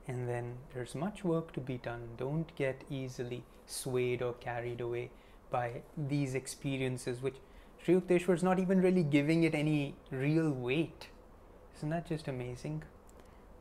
and 0.07 0.29
then 0.29 0.55
there's 0.75 0.95
much 0.95 1.25
work 1.25 1.53
to 1.53 1.61
be 1.61 1.79
done. 1.79 2.09
Don't 2.17 2.55
get 2.57 2.83
easily 2.91 3.45
swayed 3.67 4.23
or 4.23 4.33
carried 4.35 4.81
away 4.81 5.11
by 5.51 5.83
these 5.97 6.35
experiences 6.35 7.23
which 7.23 7.37
Sri 7.85 7.97
Yukteswar 7.97 8.35
is 8.35 8.45
not 8.45 8.61
even 8.61 8.81
really 8.81 9.03
giving 9.03 9.43
it 9.43 9.57
any 9.57 9.97
real 10.13 10.51
weight. 10.51 11.09
Isn't 11.77 11.91
that 11.91 12.07
just 12.07 12.29
amazing? 12.29 12.85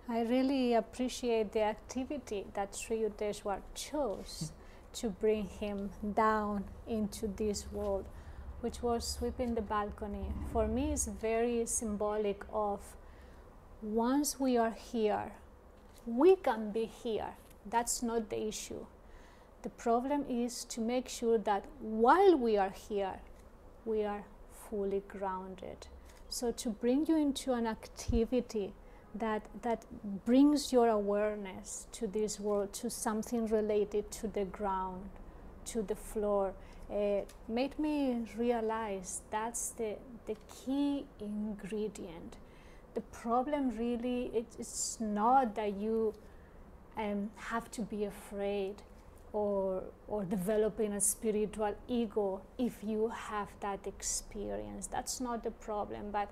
I 0.07 0.21
really 0.21 0.75
appreciate 0.75 1.53
the 1.53 1.63
activity 1.63 2.45
that 2.53 2.75
Sri 2.75 2.97
Yukteswar 2.97 3.61
chose 3.73 4.51
hmm. 4.51 4.99
to 4.99 5.09
bring 5.09 5.45
him 5.45 5.89
down 6.13 6.65
into 6.87 7.27
this 7.29 7.65
world, 7.71 8.05
which 8.59 8.83
was 8.83 9.07
sweeping 9.07 9.55
the 9.55 9.61
balcony. 9.61 10.27
For 10.53 10.67
me, 10.67 10.91
it's 10.91 11.07
very 11.07 11.65
symbolic 11.65 12.43
of 12.53 12.79
once 13.81 14.39
we 14.39 14.55
are 14.55 14.75
here, 14.91 15.31
we 16.05 16.35
can 16.35 16.71
be 16.71 16.85
here. 16.85 17.33
That's 17.65 18.03
not 18.03 18.29
the 18.29 18.47
issue. 18.47 18.85
The 19.63 19.69
problem 19.69 20.25
is 20.29 20.63
to 20.65 20.81
make 20.81 21.09
sure 21.09 21.39
that 21.39 21.65
while 21.79 22.35
we 22.35 22.57
are 22.57 22.69
here, 22.69 23.19
we 23.85 24.03
are 24.03 24.23
fully 24.69 25.03
grounded. 25.07 25.87
So, 26.29 26.51
to 26.51 26.69
bring 26.69 27.05
you 27.07 27.17
into 27.17 27.53
an 27.53 27.67
activity 27.67 28.73
that 29.15 29.45
that 29.61 29.85
brings 30.25 30.71
your 30.71 30.87
awareness 30.87 31.87
to 31.91 32.07
this 32.07 32.39
world 32.39 32.71
to 32.71 32.89
something 32.89 33.47
related 33.47 34.09
to 34.11 34.27
the 34.27 34.45
ground 34.45 35.09
to 35.65 35.81
the 35.81 35.95
floor 35.95 36.53
uh, 36.89 37.21
made 37.47 37.77
me 37.77 38.25
realize 38.37 39.21
that's 39.29 39.71
the 39.71 39.97
the 40.27 40.35
key 40.47 41.05
ingredient 41.19 42.37
the 42.93 43.01
problem 43.01 43.69
really 43.77 44.31
it, 44.33 44.45
it's 44.57 44.97
not 44.99 45.55
that 45.55 45.73
you 45.73 46.13
um, 46.97 47.29
have 47.35 47.69
to 47.71 47.81
be 47.81 48.05
afraid 48.05 48.75
or 49.33 49.83
or 50.07 50.23
developing 50.25 50.93
a 50.93 51.01
spiritual 51.01 51.73
ego 51.87 52.41
if 52.57 52.83
you 52.83 53.07
have 53.09 53.47
that 53.61 53.79
experience 53.87 54.87
that's 54.87 55.21
not 55.21 55.43
the 55.43 55.51
problem 55.51 56.11
but 56.11 56.29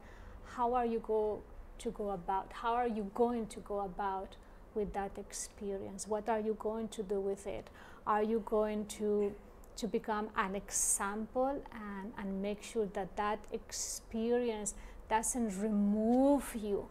how 0.56 0.74
are 0.74 0.86
you 0.86 1.00
go 1.00 1.42
to 1.80 1.92
go 1.92 2.12
about? 2.12 2.52
How 2.54 2.74
are 2.74 2.88
you 2.88 3.10
going 3.16 3.48
to 3.48 3.60
go 3.62 3.80
about 3.80 4.36
with 4.76 4.94
that 4.94 5.18
experience? 5.18 6.08
What 6.08 6.30
are 6.30 6.40
you 6.40 6.56
going 6.60 6.90
to 6.90 7.04
do 7.04 7.20
with 7.20 7.48
it? 7.48 7.70
Are 8.06 8.24
you 8.24 8.44
going 8.46 8.86
to 8.98 9.34
to 9.78 9.88
become 9.88 10.28
an 10.36 10.56
example 10.56 11.64
and, 11.72 12.12
and 12.18 12.42
make 12.42 12.62
sure 12.62 12.86
that 12.88 13.16
that 13.16 13.40
experience 13.54 14.74
doesn't 15.10 15.58
remove 15.62 16.54
you 16.54 16.90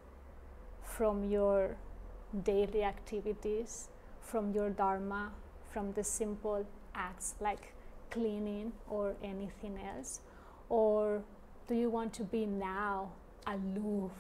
from 0.83 1.23
your 1.23 1.77
daily 2.45 2.85
activities, 2.85 3.89
from 4.23 4.55
your 4.55 4.71
dharma, 4.71 5.31
from 5.73 5.93
the 5.93 6.05
simple 6.05 6.67
acts 6.95 7.35
like 7.41 7.73
cleaning 8.11 8.73
or 8.89 9.15
anything 9.23 9.79
else? 9.95 10.21
Or 10.69 11.23
do 11.67 11.75
you 11.75 11.91
want 11.91 12.13
to 12.15 12.25
be 12.25 12.47
now 12.47 13.11
aloof 13.47 14.13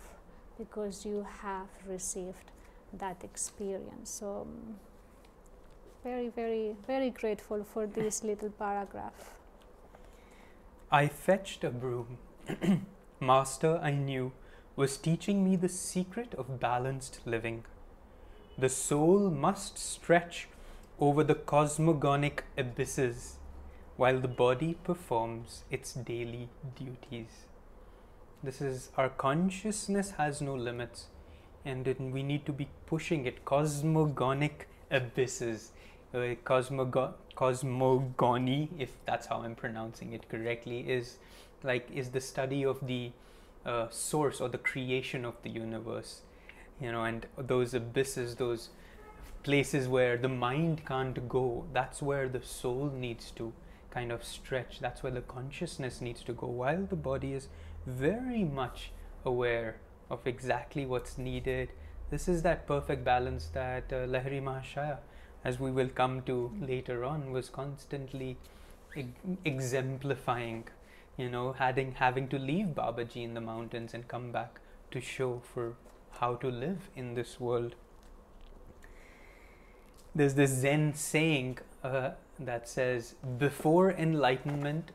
because 0.58 1.04
you 1.04 1.26
have 1.42 1.68
received 1.86 2.50
that 2.92 3.22
experience. 3.22 4.10
So, 4.10 4.42
um, 4.42 4.76
very, 6.04 6.28
very, 6.28 6.76
very 6.86 7.10
grateful 7.10 7.64
for 7.64 7.86
this 7.86 8.24
little 8.24 8.50
paragraph. 8.50 9.34
I 10.90 11.08
fetched 11.08 11.64
a 11.64 11.70
broom. 11.70 12.18
Master, 13.20 13.78
I 13.82 13.90
knew, 13.90 14.32
was 14.76 14.96
teaching 14.96 15.44
me 15.44 15.56
the 15.56 15.68
secret 15.68 16.34
of 16.34 16.60
balanced 16.60 17.20
living. 17.26 17.64
The 18.56 18.68
soul 18.68 19.30
must 19.30 19.76
stretch 19.76 20.48
over 21.00 21.22
the 21.22 21.34
cosmogonic 21.34 22.40
abysses 22.56 23.36
while 23.96 24.18
the 24.20 24.28
body 24.28 24.76
performs 24.84 25.64
its 25.70 25.92
daily 25.92 26.48
duties. 26.76 27.46
This 28.42 28.60
is 28.60 28.90
our 28.96 29.08
consciousness 29.08 30.12
has 30.12 30.40
no 30.40 30.54
limits, 30.54 31.06
and 31.64 31.86
we 32.12 32.22
need 32.22 32.46
to 32.46 32.52
be 32.52 32.68
pushing 32.86 33.26
it. 33.26 33.44
Cosmogonic 33.44 34.66
abysses, 34.90 35.72
uh, 36.14 36.18
cosmogo- 36.44 37.14
cosmogony, 37.36 38.68
if 38.78 38.92
that's 39.04 39.26
how 39.26 39.42
I'm 39.42 39.54
pronouncing 39.54 40.12
it 40.12 40.28
correctly, 40.28 40.80
is 40.88 41.18
like 41.62 41.90
is 41.92 42.10
the 42.10 42.20
study 42.20 42.64
of 42.64 42.86
the 42.86 43.10
uh, 43.66 43.88
source 43.90 44.40
or 44.40 44.48
the 44.48 44.58
creation 44.58 45.24
of 45.24 45.34
the 45.42 45.50
universe, 45.50 46.22
you 46.80 46.92
know, 46.92 47.04
and 47.04 47.26
those 47.36 47.74
abysses, 47.74 48.36
those 48.36 48.70
places 49.48 49.88
where 49.88 50.18
the 50.18 50.28
mind 50.28 50.84
can't 50.84 51.26
go. 51.26 51.64
That's 51.72 52.02
where 52.02 52.28
the 52.28 52.42
soul 52.42 52.90
needs 52.94 53.30
to 53.36 53.54
kind 53.90 54.12
of 54.12 54.22
stretch. 54.22 54.78
That's 54.78 55.02
where 55.02 55.12
the 55.12 55.22
consciousness 55.22 56.02
needs 56.02 56.22
to 56.24 56.34
go, 56.34 56.48
while 56.48 56.82
the 56.84 56.96
body 56.96 57.32
is 57.32 57.48
very 57.86 58.44
much 58.44 58.92
aware 59.24 59.80
of 60.10 60.26
exactly 60.26 60.84
what's 60.84 61.16
needed. 61.16 61.72
This 62.10 62.28
is 62.28 62.42
that 62.42 62.66
perfect 62.66 63.04
balance 63.06 63.46
that 63.54 63.90
uh, 63.90 64.04
Lahiri 64.16 64.42
Mahashaya, 64.42 64.98
as 65.44 65.58
we 65.58 65.70
will 65.70 65.88
come 65.88 66.20
to 66.22 66.52
later 66.60 67.02
on, 67.06 67.32
was 67.32 67.48
constantly 67.48 68.36
exemplifying. 69.46 70.64
You 71.16 71.30
know, 71.30 71.52
having 71.52 71.92
having 71.92 72.28
to 72.28 72.38
leave 72.38 72.66
Babaji 72.82 73.24
in 73.24 73.32
the 73.32 73.40
mountains 73.40 73.94
and 73.94 74.06
come 74.06 74.30
back 74.30 74.60
to 74.90 75.00
show 75.00 75.40
for 75.54 75.74
how 76.20 76.34
to 76.34 76.50
live 76.50 76.90
in 76.94 77.14
this 77.14 77.40
world. 77.40 77.76
There's 80.18 80.34
this 80.34 80.50
Zen 80.50 80.94
saying 80.94 81.58
uh, 81.84 82.10
that 82.40 82.68
says, 82.68 83.14
"Before 83.38 83.92
enlightenment, 83.92 84.90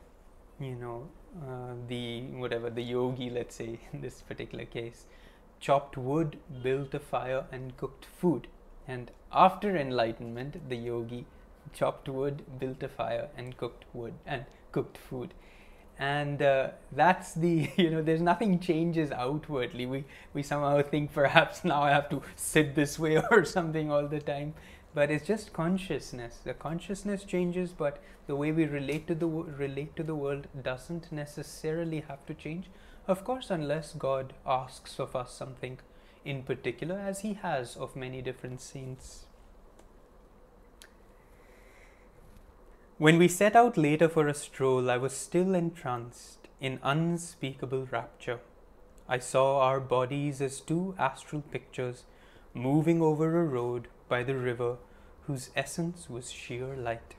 you 0.59 0.75
know, 0.75 1.07
uh, 1.41 1.75
the 1.87 2.23
whatever 2.43 2.69
the 2.69 2.83
yogi, 2.83 3.29
let's 3.29 3.55
say 3.55 3.79
in 3.93 4.01
this 4.01 4.21
particular 4.21 4.65
case, 4.65 5.05
chopped 5.61 5.97
wood, 5.97 6.37
built 6.61 6.93
a 6.93 6.99
fire, 6.99 7.45
and 7.53 7.77
cooked 7.77 8.05
food. 8.05 8.47
And 8.85 9.11
after 9.31 9.77
enlightenment, 9.77 10.57
the 10.67 10.75
yogi 10.75 11.25
chopped 11.71 12.09
wood, 12.09 12.43
built 12.59 12.83
a 12.83 12.89
fire, 12.89 13.29
and 13.37 13.55
cooked 13.55 13.85
wood 13.93 14.13
and 14.25 14.45
cooked 14.73 14.97
food. 14.97 15.33
And 15.97 16.41
uh, 16.41 16.71
that's 16.91 17.33
the 17.33 17.69
you 17.77 17.89
know 17.91 18.01
there's 18.01 18.21
nothing 18.21 18.59
changes 18.59 19.11
outwardly. 19.11 19.85
We 19.85 20.03
we 20.33 20.43
somehow 20.43 20.81
think 20.81 21.13
perhaps 21.13 21.63
now 21.73 21.81
I 21.81 21.91
have 21.91 22.09
to 22.09 22.21
sit 22.35 22.75
this 22.75 22.99
way 22.99 23.17
or 23.31 23.45
something 23.45 23.89
all 23.89 24.07
the 24.07 24.19
time 24.19 24.53
but 24.93 25.09
it's 25.09 25.27
just 25.27 25.53
consciousness. 25.53 26.39
The 26.43 26.53
consciousness 26.53 27.23
changes 27.23 27.71
but 27.71 28.01
the 28.27 28.35
way 28.35 28.51
we 28.51 28.65
relate 28.65 29.07
to 29.07 29.15
the 29.15 29.27
relate 29.27 29.95
to 29.95 30.03
the 30.03 30.15
world 30.15 30.47
doesn't 30.61 31.11
necessarily 31.11 32.01
have 32.07 32.25
to 32.27 32.33
change. 32.33 32.69
Of 33.07 33.23
course 33.23 33.49
unless 33.49 33.93
god 33.93 34.33
asks 34.45 34.99
of 34.99 35.15
us 35.15 35.33
something 35.33 35.79
in 36.23 36.43
particular 36.43 36.97
as 36.97 37.21
he 37.21 37.33
has 37.33 37.75
of 37.75 37.95
many 37.95 38.21
different 38.21 38.61
saints. 38.61 39.25
When 42.97 43.17
we 43.17 43.27
set 43.27 43.55
out 43.55 43.75
later 43.75 44.07
for 44.07 44.27
a 44.27 44.33
stroll 44.33 44.89
i 44.89 44.97
was 44.97 45.13
still 45.13 45.55
entranced 45.55 46.47
in 46.61 46.79
unspeakable 46.83 47.87
rapture. 47.91 48.39
I 49.09 49.19
saw 49.19 49.59
our 49.59 49.81
bodies 49.81 50.39
as 50.41 50.61
two 50.61 50.95
astral 50.97 51.41
pictures 51.41 52.03
moving 52.53 53.01
over 53.01 53.41
a 53.41 53.43
road 53.43 53.87
by 54.13 54.21
the 54.29 54.37
river 54.47 54.71
whose 55.27 55.49
essence 55.65 56.09
was 56.15 56.31
sheer 56.31 56.71
light. 56.87 57.15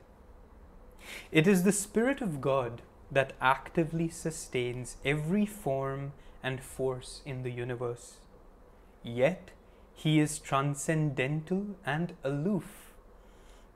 It 1.31 1.47
is 1.53 1.63
the 1.63 1.79
Spirit 1.79 2.21
of 2.21 2.41
God 2.41 2.81
that 3.11 3.33
actively 3.39 4.09
sustains 4.09 4.97
every 5.13 5.45
form 5.45 6.13
and 6.41 6.61
force 6.75 7.21
in 7.25 7.43
the 7.43 7.51
universe. 7.63 8.07
yet 9.05 9.51
he 9.93 10.19
is 10.19 10.39
transcendental 10.39 11.65
and 11.85 12.13
aloof. 12.23 12.93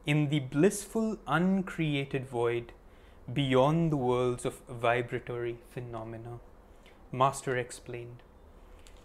In 0.06 0.30
the 0.30 0.40
blissful, 0.40 1.18
uncreated 1.28 2.28
void, 2.28 2.74
beyond 3.32 3.92
the 3.92 3.98
worlds 3.98 4.46
of 4.46 4.62
vibratory 4.68 5.58
phenomena, 5.70 6.40
Master 7.12 7.58
explained. 7.58 8.24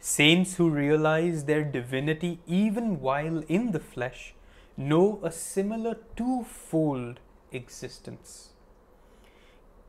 Saints 0.07 0.57
who 0.57 0.69
realize 0.69 1.45
their 1.45 1.65
divinity 1.65 2.39
even 2.47 3.01
while 3.01 3.39
in 3.49 3.73
the 3.73 3.81
flesh 3.81 4.35
know 4.77 5.19
a 5.23 5.33
similar 5.33 5.97
twofold 6.15 7.21
existence. 7.53 8.51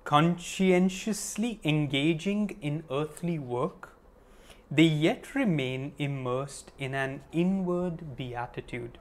Conscientiously 0.05 1.59
engaging 1.65 2.55
in 2.61 2.85
earthly 2.89 3.37
work, 3.37 3.89
they 4.71 4.83
yet 4.83 5.35
remain 5.35 5.91
immersed 5.97 6.71
in 6.79 6.95
an 6.95 7.21
inward 7.33 8.15
beatitude. 8.15 8.97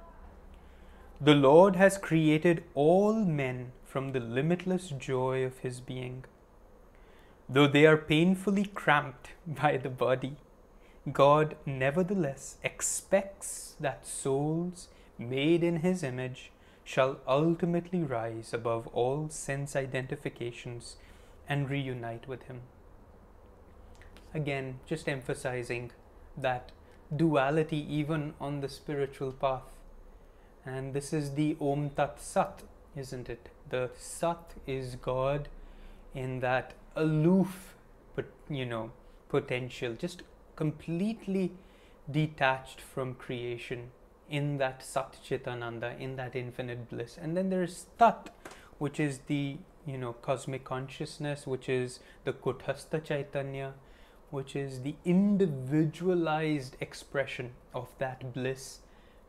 The 1.20 1.36
Lord 1.36 1.76
has 1.76 1.96
created 1.96 2.64
all 2.74 3.24
men 3.24 3.70
from 3.84 4.10
the 4.10 4.18
limitless 4.18 4.88
joy 4.88 5.44
of 5.44 5.58
His 5.58 5.80
being. 5.80 6.24
Though 7.48 7.68
they 7.68 7.86
are 7.86 7.98
painfully 7.98 8.64
cramped 8.64 9.28
by 9.46 9.76
the 9.76 9.90
body, 9.90 10.38
God 11.12 11.56
nevertheless 11.66 12.56
expects 12.62 13.76
that 13.78 14.06
souls 14.06 14.88
made 15.18 15.62
in 15.62 15.76
His 15.80 16.02
image 16.02 16.50
shall 16.82 17.18
ultimately 17.26 18.02
rise 18.02 18.54
above 18.54 18.86
all 18.88 19.28
sense 19.28 19.76
identifications 19.76 20.96
and 21.48 21.68
reunite 21.68 22.26
with 22.26 22.44
Him. 22.44 22.62
Again, 24.32 24.80
just 24.86 25.08
emphasizing 25.08 25.92
that 26.36 26.72
duality 27.14 27.86
even 27.94 28.34
on 28.40 28.60
the 28.60 28.68
spiritual 28.68 29.32
path. 29.32 29.78
And 30.64 30.94
this 30.94 31.12
is 31.12 31.34
the 31.34 31.56
Om 31.60 31.90
Tat 31.90 32.20
Sat, 32.20 32.62
isn't 32.96 33.28
it? 33.28 33.50
The 33.68 33.90
Sat 33.96 34.54
is 34.66 34.96
God 34.96 35.48
in 36.14 36.40
that 36.40 36.72
aloof, 36.96 37.74
but 38.14 38.26
you 38.48 38.64
know, 38.64 38.90
potential, 39.28 39.94
just 39.94 40.22
completely 40.56 41.52
detached 42.10 42.80
from 42.80 43.14
creation 43.14 43.90
in 44.28 44.58
that 44.58 44.82
Sat 44.82 45.16
Chitananda, 45.24 45.98
in 45.98 46.16
that 46.16 46.34
infinite 46.34 46.88
bliss. 46.88 47.18
And 47.20 47.36
then 47.36 47.50
there's 47.50 47.86
Tat, 47.98 48.30
which 48.78 48.98
is 48.98 49.20
the 49.26 49.58
you 49.86 49.98
know 49.98 50.14
cosmic 50.14 50.64
consciousness, 50.64 51.46
which 51.46 51.68
is 51.68 52.00
the 52.24 52.32
Kuthastha 52.32 53.02
Chaitanya, 53.04 53.74
which 54.30 54.56
is 54.56 54.82
the 54.82 54.94
individualized 55.04 56.76
expression 56.80 57.52
of 57.74 57.88
that 57.98 58.32
bliss 58.32 58.80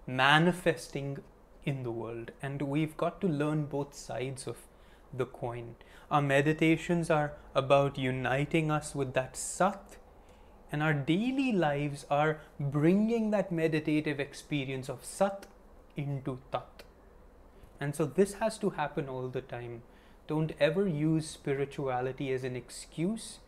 manifesting 0.08 1.20
in 1.64 1.84
the 1.84 1.92
world. 1.92 2.32
And 2.42 2.62
we've 2.62 2.96
got 2.96 3.20
to 3.22 3.28
learn 3.28 3.66
both 3.66 3.94
sides 3.94 4.48
of 4.48 4.58
the 5.14 5.26
coin. 5.26 5.76
Our 6.12 6.22
meditations 6.22 7.10
are 7.10 7.34
about 7.54 7.98
uniting 7.98 8.70
us 8.70 8.94
with 8.94 9.14
that 9.14 9.36
Sat 9.36 9.98
and 10.72 10.82
our 10.84 10.94
daily 10.94 11.52
lives 11.52 12.06
are 12.10 12.40
bringing 12.60 13.32
that 13.32 13.52
meditative 13.52 14.20
experience 14.20 14.90
of 14.90 15.06
Sat 15.06 15.46
into 15.96 16.40
Tat. 16.52 16.84
And 17.80 17.96
so 17.96 18.06
this 18.06 18.36
has 18.36 18.58
to 18.60 18.72
happen 18.72 19.08
all 19.08 19.28
the 19.28 19.42
time. 19.42 19.84
Don't 20.28 20.54
ever 20.60 20.88
use 20.88 21.30
spirituality 21.30 22.32
as 22.34 22.44
an 22.44 22.56
excuse 22.56 23.40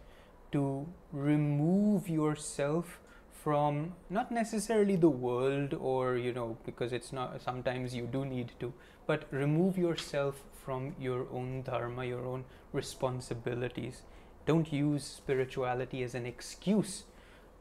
to 0.51 0.87
remove 1.11 2.07
yourself 2.07 2.99
from 3.43 3.93
not 4.09 4.31
necessarily 4.31 4.95
the 4.95 5.09
world 5.09 5.73
or 5.73 6.17
you 6.17 6.33
know 6.33 6.57
because 6.65 6.91
it's 6.91 7.13
not 7.13 7.41
sometimes 7.41 7.93
you 7.95 8.05
do 8.05 8.25
need 8.25 8.51
to 8.59 8.73
but 9.05 9.25
remove 9.31 9.77
yourself 9.77 10.41
from 10.65 10.95
your 10.99 11.27
own 11.31 11.61
dharma 11.61 12.05
your 12.05 12.25
own 12.25 12.43
responsibilities 12.73 14.01
don't 14.47 14.71
use 14.73 15.03
spirituality 15.03 16.01
as 16.03 16.15
an 16.15 16.25
excuse 16.25 17.03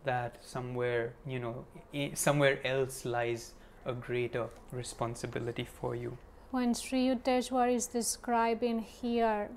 that 0.04 0.38
somewhere 0.40 1.12
you 1.26 1.38
know 1.40 1.64
somewhere 2.14 2.58
else 2.64 3.04
lies 3.04 3.52
a 3.84 3.92
greater 3.92 4.48
responsibility 4.72 5.64
for 5.64 5.94
you. 5.94 6.16
When 6.52 6.74
sri 6.74 7.08
yukteswar 7.08 7.74
is 7.74 7.86
describing 7.88 8.78
here 8.78 9.50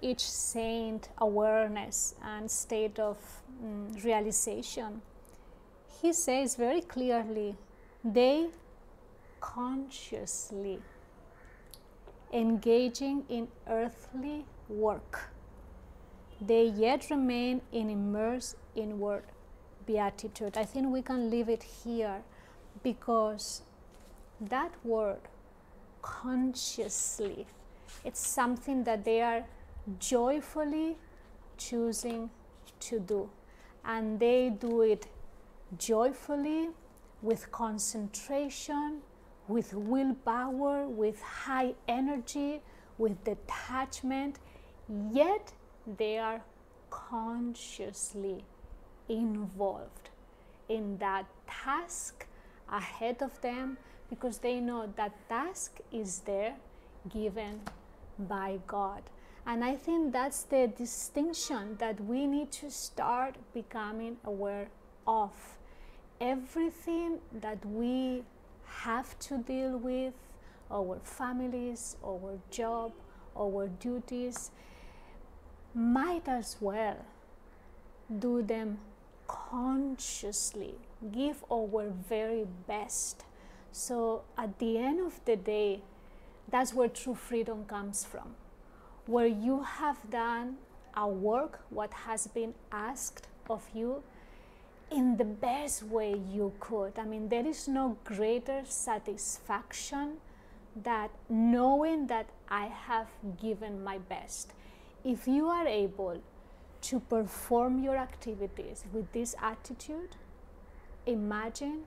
each 0.00 0.20
saint 0.20 1.08
awareness 1.18 2.14
and 2.22 2.50
state 2.50 2.98
of 2.98 3.18
um, 3.62 3.92
realization 4.04 5.02
he 6.00 6.12
says 6.12 6.54
very 6.54 6.80
clearly 6.80 7.56
they 8.04 8.46
consciously 9.40 10.78
engaging 12.32 13.24
in 13.28 13.48
earthly 13.68 14.44
work 14.68 15.30
they 16.40 16.64
yet 16.64 17.10
remain 17.10 17.60
in 17.72 17.90
immersed 17.90 18.56
inward 18.76 19.24
beatitude. 19.86 20.56
I 20.56 20.64
think 20.64 20.92
we 20.92 21.02
can 21.02 21.30
leave 21.30 21.48
it 21.48 21.62
here 21.62 22.22
because 22.82 23.62
that 24.40 24.72
word, 24.84 25.20
consciously, 26.02 27.46
it's 28.04 28.24
something 28.24 28.84
that 28.84 29.04
they 29.04 29.20
are 29.20 29.44
joyfully 29.98 30.96
choosing 31.56 32.30
to 32.80 33.00
do. 33.00 33.30
And 33.84 34.20
they 34.20 34.50
do 34.50 34.82
it 34.82 35.06
joyfully, 35.78 36.68
with 37.20 37.50
concentration, 37.50 39.00
with 39.48 39.74
willpower, 39.74 40.86
with 40.86 41.20
high 41.20 41.74
energy, 41.88 42.60
with 42.96 43.24
detachment, 43.24 44.38
yet 45.10 45.52
they 45.96 46.18
are 46.18 46.40
consciously 46.90 48.44
involved 49.08 50.10
in 50.68 50.98
that 50.98 51.26
task 51.46 52.26
ahead 52.70 53.22
of 53.22 53.40
them 53.40 53.78
because 54.10 54.38
they 54.38 54.60
know 54.60 54.92
that 54.96 55.12
task 55.28 55.78
is 55.92 56.20
there 56.20 56.54
given 57.08 57.60
by 58.18 58.58
God. 58.66 59.02
And 59.46 59.64
I 59.64 59.76
think 59.76 60.12
that's 60.12 60.42
the 60.42 60.70
distinction 60.76 61.76
that 61.78 61.98
we 62.04 62.26
need 62.26 62.52
to 62.52 62.70
start 62.70 63.36
becoming 63.54 64.18
aware 64.24 64.68
of. 65.06 65.32
Everything 66.20 67.18
that 67.40 67.64
we 67.64 68.24
have 68.66 69.18
to 69.20 69.38
deal 69.38 69.78
with, 69.78 70.12
our 70.70 70.98
families, 71.02 71.96
our 72.04 72.38
job, 72.50 72.92
our 73.38 73.68
duties, 73.68 74.50
might 75.74 76.28
as 76.28 76.56
well 76.60 77.04
do 78.18 78.42
them 78.42 78.78
consciously, 79.26 80.74
give 81.12 81.44
our 81.52 81.90
very 82.08 82.46
best. 82.66 83.24
So 83.72 84.22
at 84.36 84.58
the 84.58 84.78
end 84.78 85.00
of 85.00 85.20
the 85.24 85.36
day, 85.36 85.82
that's 86.50 86.72
where 86.72 86.88
true 86.88 87.14
freedom 87.14 87.64
comes 87.66 88.04
from. 88.04 88.34
Where 89.06 89.26
you 89.26 89.62
have 89.62 89.98
done 90.10 90.56
a 90.94 91.06
work, 91.06 91.60
what 91.70 91.92
has 91.92 92.26
been 92.26 92.54
asked 92.72 93.28
of 93.48 93.62
you, 93.74 94.02
in 94.90 95.18
the 95.18 95.24
best 95.24 95.82
way 95.82 96.14
you 96.30 96.52
could. 96.60 96.98
I 96.98 97.04
mean, 97.04 97.28
there 97.28 97.46
is 97.46 97.68
no 97.68 97.98
greater 98.04 98.62
satisfaction 98.64 100.16
that 100.82 101.10
knowing 101.28 102.06
that 102.06 102.26
I 102.48 102.66
have 102.66 103.08
given 103.40 103.84
my 103.84 103.98
best. 103.98 104.52
If 105.08 105.26
you 105.26 105.48
are 105.48 105.66
able 105.66 106.20
to 106.82 107.00
perform 107.00 107.82
your 107.82 107.96
activities 107.96 108.84
with 108.92 109.10
this 109.12 109.34
attitude, 109.40 110.16
imagine 111.06 111.84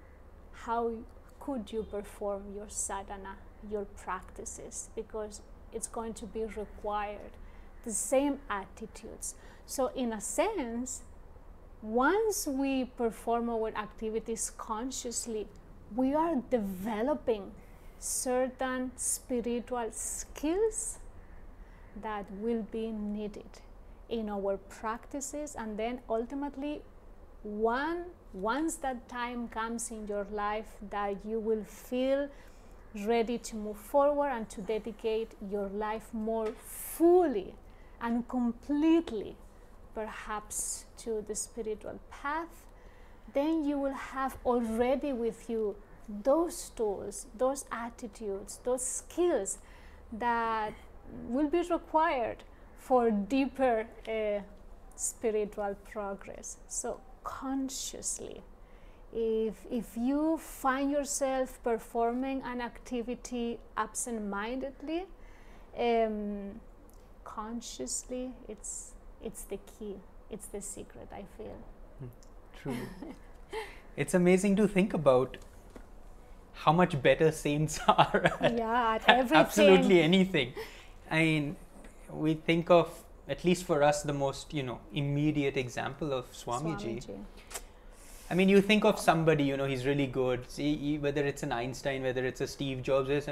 how 0.51 0.93
could 1.39 1.71
you 1.71 1.83
perform 1.83 2.45
your 2.55 2.67
sadhana, 2.67 3.35
your 3.69 3.85
practices, 3.85 4.89
because 4.95 5.41
it's 5.71 5.85
going 5.85 6.15
to 6.15 6.25
be 6.25 6.45
required 6.45 7.37
the 7.85 7.91
same 7.91 8.39
attitudes. 8.49 9.35
So, 9.67 9.91
in 9.95 10.13
a 10.13 10.19
sense, 10.19 11.03
once 11.83 12.47
we 12.47 12.85
perform 12.85 13.51
our 13.51 13.69
activities 13.77 14.51
consciously, 14.57 15.47
we 15.95 16.15
are 16.15 16.37
developing 16.49 17.51
certain 17.99 18.91
spiritual 18.95 19.89
skills 19.91 20.97
that 22.01 22.25
will 22.39 22.63
be 22.71 22.91
needed 22.91 23.61
in 24.09 24.29
our 24.29 24.57
practices. 24.57 25.55
And 25.57 25.77
then 25.77 26.01
ultimately 26.09 26.81
one 27.43 28.05
once 28.33 28.75
that 28.77 29.09
time 29.09 29.47
comes 29.49 29.91
in 29.91 30.07
your 30.07 30.25
life 30.31 30.77
that 30.89 31.15
you 31.25 31.39
will 31.39 31.63
feel 31.63 32.29
ready 33.05 33.37
to 33.37 33.55
move 33.55 33.77
forward 33.77 34.29
and 34.29 34.47
to 34.49 34.61
dedicate 34.61 35.31
your 35.49 35.67
life 35.69 36.13
more 36.13 36.53
fully 36.65 37.53
and 37.99 38.27
completely 38.27 39.35
perhaps 39.93 40.85
to 40.97 41.23
the 41.27 41.35
spiritual 41.35 41.99
path 42.09 42.65
then 43.33 43.63
you 43.63 43.77
will 43.77 43.93
have 43.93 44.37
already 44.45 45.13
with 45.13 45.49
you 45.49 45.75
those 46.23 46.69
tools, 46.75 47.27
those 47.37 47.65
attitudes, 47.71 48.59
those 48.63 48.85
skills 48.85 49.59
that 50.11 50.73
will 51.27 51.49
be 51.49 51.61
required 51.69 52.43
for 52.77 53.11
deeper 53.11 53.85
uh, 54.07 54.41
spiritual 54.95 55.75
progress. 55.91 56.57
So, 56.67 56.99
consciously, 57.23 58.41
if, 59.13 59.55
if 59.69 59.97
you 59.97 60.37
find 60.37 60.91
yourself 60.91 61.61
performing 61.63 62.41
an 62.43 62.61
activity 62.61 63.59
absent 63.77 64.25
mindedly, 64.27 65.05
um, 65.77 66.59
consciously, 67.23 68.31
it's, 68.47 68.91
it's 69.23 69.43
the 69.43 69.57
key, 69.57 69.95
it's 70.29 70.47
the 70.47 70.61
secret, 70.61 71.07
I 71.11 71.23
feel. 71.37 71.57
True. 72.61 72.77
it's 73.97 74.13
amazing 74.13 74.55
to 74.57 74.67
think 74.67 74.93
about 74.93 75.37
how 76.53 76.71
much 76.71 77.01
better 77.01 77.31
saints 77.31 77.79
are 77.87 78.31
at, 78.39 78.57
yeah, 78.57 78.95
at 78.95 79.09
at 79.09 79.31
absolutely 79.31 80.01
anything. 80.01 80.53
I 81.11 81.19
mean, 81.19 81.55
we 82.09 82.33
think 82.33 82.69
of 82.69 82.89
at 83.27 83.43
least 83.45 83.65
for 83.65 83.83
us 83.83 84.01
the 84.03 84.13
most 84.13 84.53
you 84.53 84.63
know 84.63 84.79
immediate 84.93 85.57
example 85.57 86.13
of 86.13 86.31
Swamiji. 86.31 87.05
Swamiji. 87.05 87.19
I 88.29 88.33
mean, 88.33 88.47
you 88.47 88.61
think 88.61 88.85
of 88.85 88.97
somebody 88.97 89.43
you 89.43 89.57
know 89.57 89.65
he's 89.65 89.85
really 89.85 90.07
good. 90.07 90.49
See, 90.49 90.75
he- 90.77 90.97
whether 90.97 91.23
it's 91.25 91.43
an 91.43 91.51
Einstein, 91.51 92.01
whether 92.03 92.25
it's 92.25 92.41
a 92.41 92.47
Steve 92.47 92.81
Jobs, 92.81 93.27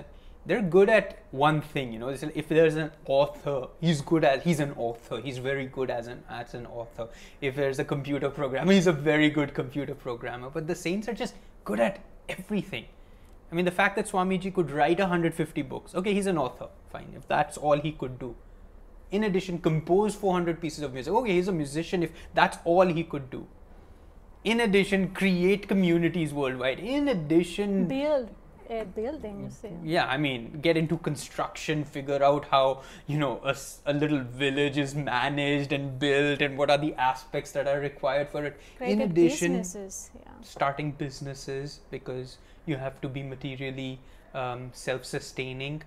they're 0.46 0.62
good 0.62 0.90
at 0.90 1.18
one 1.32 1.62
thing. 1.62 1.94
You 1.94 2.00
know, 2.00 2.10
if 2.10 2.48
there's 2.50 2.76
an 2.76 2.92
author, 3.06 3.68
he's 3.80 4.02
good 4.02 4.24
at. 4.26 4.44
He's 4.44 4.60
an 4.60 4.74
author. 4.76 5.22
He's 5.22 5.38
very 5.38 5.66
good 5.68 5.90
as 5.90 6.08
an 6.08 6.24
as 6.30 6.54
an 6.54 6.66
author. 6.66 7.08
If 7.42 7.56
there's 7.56 7.80
a 7.80 7.86
computer 7.86 8.30
programmer, 8.30 8.72
he's 8.74 8.88
a 8.88 8.92
very 9.10 9.30
good 9.30 9.54
computer 9.54 9.96
programmer. 9.96 10.50
But 10.50 10.68
the 10.68 10.76
saints 10.76 11.08
are 11.08 11.14
just 11.14 11.36
good 11.64 11.80
at 11.80 12.00
everything. 12.28 12.86
I 13.52 13.56
mean, 13.56 13.66
the 13.66 13.72
fact 13.72 13.96
that 13.96 14.08
Swamiji 14.08 14.54
could 14.54 14.72
write 14.72 15.00
150 15.00 15.62
books, 15.64 15.96
okay, 15.96 16.14
he's 16.14 16.28
an 16.28 16.38
author, 16.38 16.68
fine, 16.92 17.14
if 17.16 17.28
that's 17.28 17.58
all 17.58 17.80
he 17.80 17.92
could 17.92 18.20
do. 18.20 18.36
In 19.12 19.24
addition, 19.24 19.58
compose 19.58 20.14
400 20.14 20.62
pieces 20.62 20.84
of 20.84 20.94
music, 20.94 21.12
okay, 21.14 21.34
he's 21.34 21.48
a 21.48 21.52
musician, 21.52 22.04
if 22.04 22.12
that's 22.36 22.60
all 22.64 22.86
he 22.86 23.04
could 23.04 23.30
do. 23.32 23.48
In 24.44 24.62
addition, 24.62 25.10
create 25.10 25.68
communities 25.68 26.32
worldwide. 26.32 26.80
In 26.80 27.08
addition, 27.08 27.88
Build 27.88 28.30
uh, 28.70 28.84
buildings. 28.84 29.60
yeah. 29.64 29.70
yeah, 29.84 30.06
I 30.06 30.18
mean, 30.18 30.60
get 30.62 30.78
into 30.78 30.98
construction, 30.98 31.84
figure 31.84 32.24
out 32.24 32.46
how, 32.46 32.84
you 33.08 33.18
know, 33.18 33.42
a, 33.44 33.56
a 33.88 33.94
little 33.94 34.24
village 34.24 34.78
is 34.78 34.94
managed 34.94 35.74
and 35.74 35.98
built 35.98 36.42
and 36.42 36.58
what 36.58 36.70
are 36.70 36.78
the 36.78 36.94
aspects 36.96 37.52
that 37.54 37.68
are 37.68 37.80
required 37.80 38.30
for 38.30 38.46
it. 38.46 38.60
In 38.80 39.02
addition, 39.02 39.58
businesses. 39.58 40.12
Yeah. 40.16 40.32
starting 40.42 40.92
businesses 40.92 41.80
because 41.90 42.38
you 42.70 42.78
have 42.78 43.02
to 43.02 43.10
be 43.10 43.24
materially 43.24 44.00
um, 44.34 44.70
self-sustaining. 44.74 45.84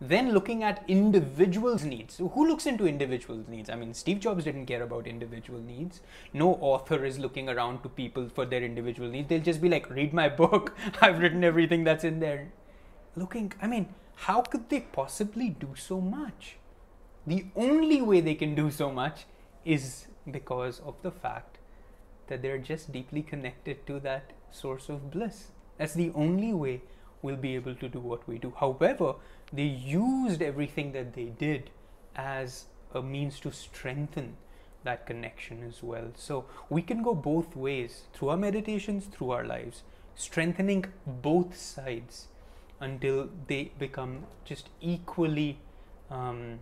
Then 0.00 0.32
looking 0.32 0.62
at 0.62 0.84
individuals 0.88 1.82
needs. 1.82 2.18
Who 2.18 2.46
looks 2.46 2.66
into 2.66 2.86
individuals 2.86 3.48
needs? 3.48 3.70
I 3.70 3.76
mean 3.76 3.94
steve 3.94 4.20
jobs 4.20 4.44
didn't 4.44 4.66
care 4.66 4.82
about 4.82 5.06
individual 5.06 5.58
needs. 5.58 6.00
No 6.34 6.54
author 6.60 7.04
is 7.06 7.18
looking 7.18 7.48
around 7.48 7.82
to 7.82 7.88
people 7.88 8.28
for 8.28 8.44
their 8.44 8.62
individual 8.62 9.08
needs. 9.08 9.28
They'll 9.28 9.40
just 9.40 9.62
be 9.62 9.70
like 9.70 9.88
read 9.88 10.12
my 10.12 10.28
book. 10.28 10.76
I've 11.00 11.18
written 11.18 11.42
everything 11.42 11.84
that's 11.84 12.04
in 12.04 12.20
there. 12.20 12.52
Looking 13.16 13.52
i 13.62 13.66
mean 13.66 13.94
how 14.16 14.42
could 14.42 14.68
they 14.68 14.80
possibly 14.80 15.48
do 15.48 15.74
so 15.76 16.00
much? 16.00 16.56
The 17.26 17.46
only 17.56 18.00
way 18.02 18.20
they 18.20 18.34
can 18.34 18.54
do 18.54 18.70
so 18.70 18.90
much 18.90 19.24
is 19.64 20.06
because 20.30 20.80
of 20.80 20.94
the 21.02 21.10
fact 21.10 21.58
that 22.28 22.42
they're 22.42 22.58
just 22.58 22.92
deeply 22.92 23.22
connected 23.22 23.86
to 23.86 24.00
that 24.00 24.32
source 24.50 24.88
of 24.88 25.10
bliss. 25.10 25.48
That's 25.78 25.94
the 25.94 26.12
only 26.14 26.52
way 26.52 26.82
we'll 27.22 27.36
be 27.36 27.54
able 27.54 27.74
to 27.74 27.88
do 27.88 27.98
what 28.00 28.26
we 28.28 28.38
do. 28.38 28.52
However, 28.58 29.14
they 29.52 29.64
used 29.64 30.42
everything 30.42 30.92
that 30.92 31.14
they 31.14 31.26
did 31.26 31.70
as 32.14 32.66
a 32.94 33.02
means 33.02 33.40
to 33.40 33.52
strengthen 33.52 34.36
that 34.84 35.06
connection 35.06 35.62
as 35.62 35.82
well. 35.82 36.12
So 36.16 36.46
we 36.70 36.82
can 36.82 37.02
go 37.02 37.14
both 37.14 37.56
ways 37.56 38.02
through 38.12 38.30
our 38.30 38.36
meditations, 38.36 39.06
through 39.06 39.30
our 39.30 39.44
lives, 39.44 39.82
strengthening 40.14 40.86
both 41.06 41.56
sides 41.56 42.28
until 42.80 43.28
they 43.46 43.72
become 43.78 44.24
just 44.44 44.68
equally 44.80 45.58
um, 46.10 46.60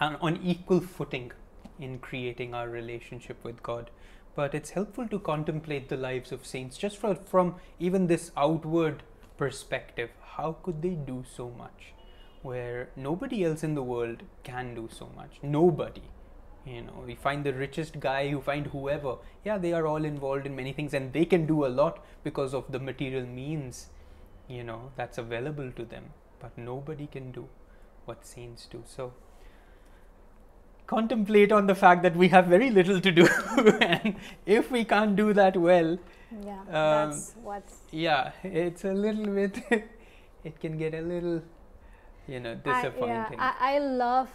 on 0.00 0.16
on 0.16 0.38
equal 0.42 0.80
footing 0.80 1.32
in 1.78 1.98
creating 1.98 2.54
our 2.54 2.68
relationship 2.68 3.44
with 3.44 3.62
God. 3.62 3.90
But 4.34 4.54
it's 4.54 4.70
helpful 4.70 5.06
to 5.08 5.18
contemplate 5.18 5.88
the 5.88 5.96
lives 5.96 6.32
of 6.32 6.46
saints 6.46 6.78
just 6.78 6.96
for, 6.96 7.14
from 7.14 7.56
even 7.78 8.06
this 8.06 8.30
outward 8.36 9.02
perspective. 9.36 10.10
How 10.36 10.52
could 10.62 10.80
they 10.80 10.94
do 10.94 11.24
so 11.36 11.50
much 11.50 11.92
where 12.42 12.88
nobody 12.96 13.44
else 13.44 13.62
in 13.62 13.74
the 13.74 13.82
world 13.82 14.22
can 14.42 14.74
do 14.74 14.88
so 14.90 15.10
much? 15.14 15.38
Nobody. 15.42 16.02
You 16.64 16.82
know, 16.82 17.04
you 17.06 17.16
find 17.16 17.44
the 17.44 17.52
richest 17.52 17.98
guy, 17.98 18.22
you 18.22 18.40
find 18.40 18.68
whoever. 18.68 19.16
Yeah, 19.44 19.58
they 19.58 19.72
are 19.72 19.86
all 19.86 20.04
involved 20.04 20.46
in 20.46 20.54
many 20.54 20.72
things 20.72 20.94
and 20.94 21.12
they 21.12 21.24
can 21.24 21.44
do 21.44 21.66
a 21.66 21.74
lot 21.80 22.04
because 22.22 22.54
of 22.54 22.70
the 22.70 22.78
material 22.78 23.26
means, 23.26 23.88
you 24.48 24.62
know, 24.62 24.92
that's 24.96 25.18
available 25.18 25.72
to 25.72 25.84
them. 25.84 26.04
But 26.40 26.56
nobody 26.56 27.06
can 27.06 27.32
do 27.32 27.48
what 28.04 28.24
saints 28.24 28.66
do. 28.70 28.82
So, 28.86 29.12
contemplate 30.94 31.52
on 31.58 31.66
the 31.72 31.74
fact 31.82 32.02
that 32.06 32.16
we 32.22 32.28
have 32.36 32.46
very 32.54 32.70
little 32.78 33.00
to 33.06 33.12
do 33.20 33.26
and 33.88 34.16
if 34.58 34.70
we 34.76 34.84
can't 34.94 35.16
do 35.24 35.28
that 35.42 35.56
well 35.68 35.92
Yeah. 36.44 36.60
Um, 36.60 37.10
that's 37.10 37.24
what. 37.46 37.64
yeah 38.02 38.52
it's 38.60 38.84
a 38.90 38.92
little 39.06 39.26
bit 39.38 39.58
it 40.50 40.54
can 40.60 40.78
get 40.82 40.94
a 41.00 41.02
little 41.08 41.42
you 42.34 42.40
know 42.46 42.54
I, 42.66 42.70
yeah, 42.70 42.74
disappointing 42.82 43.40
I, 43.48 43.52
I 43.74 43.78
love 43.78 44.30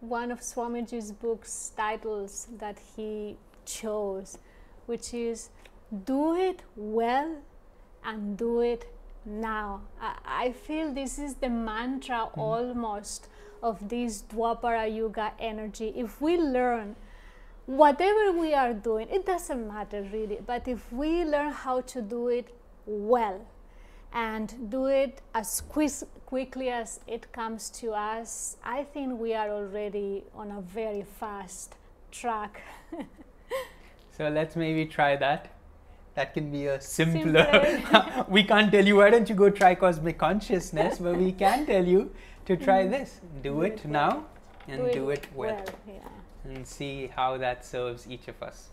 one 0.00 0.30
of 0.30 0.40
Swamiji's 0.40 1.10
books 1.12 1.72
titles 1.76 2.46
that 2.58 2.78
he 2.96 3.36
chose, 3.66 4.38
which 4.86 5.12
is 5.12 5.50
"Do 6.10 6.36
it 6.36 6.62
well 6.76 7.32
and 8.04 8.36
do 8.42 8.60
it 8.60 8.86
now." 9.24 9.80
I, 10.00 10.12
I 10.44 10.52
feel 10.52 10.92
this 10.94 11.18
is 11.18 11.34
the 11.34 11.48
mantra 11.48 12.20
Mm-hmm. 12.28 12.40
almost 12.40 13.28
of 13.62 13.88
this 13.88 14.22
Dwapara 14.22 14.94
Yuga 14.94 15.32
energy. 15.38 15.92
If 15.96 16.20
we 16.20 16.36
learn 16.36 16.96
whatever 17.66 18.32
we 18.32 18.54
are 18.54 18.72
doing, 18.72 19.08
it 19.10 19.26
doesn't 19.26 19.66
matter 19.66 20.02
really, 20.12 20.38
but 20.44 20.66
if 20.66 20.92
we 20.92 21.24
learn 21.24 21.52
how 21.52 21.80
to 21.82 22.02
do 22.02 22.28
it 22.28 22.54
well 22.86 23.40
and 24.12 24.70
do 24.70 24.86
it 24.86 25.20
as 25.34 25.60
quiz- 25.60 26.06
quickly 26.24 26.70
as 26.70 27.00
it 27.06 27.30
comes 27.32 27.68
to 27.70 27.92
us, 27.92 28.56
I 28.64 28.84
think 28.84 29.20
we 29.20 29.34
are 29.34 29.50
already 29.50 30.24
on 30.34 30.50
a 30.50 30.60
very 30.60 31.04
fast 31.20 31.76
track. 32.10 32.62
so 34.16 34.28
let's 34.28 34.56
maybe 34.56 34.86
try 34.86 35.16
that 35.16 35.50
that 36.18 36.34
can 36.34 36.50
be 36.50 36.66
a 36.66 36.80
simpler 36.80 37.44
Simpler. 37.64 38.24
we 38.36 38.42
can't 38.42 38.72
tell 38.72 38.84
you 38.84 38.96
why 38.96 39.08
don't 39.10 39.28
you 39.28 39.36
go 39.36 39.50
try 39.50 39.74
cosmic 39.76 40.18
consciousness 40.18 40.98
but 40.98 41.16
we 41.16 41.30
can 41.42 41.64
tell 41.64 41.86
you 41.86 42.10
to 42.48 42.56
try 42.56 42.86
this. 42.86 43.20
Do, 43.42 43.50
Do 43.50 43.62
it, 43.62 43.84
it 43.84 43.84
now 43.84 44.24
and 44.66 44.90
do 44.92 45.10
it, 45.10 45.26
well, 45.34 45.62
yeah. 45.86 45.94
and 46.44 46.66
see 46.66 47.08
how 47.14 47.36
that 47.36 47.64
serves 47.64 48.08
each 48.08 48.26
of 48.28 48.42
us 48.42 48.70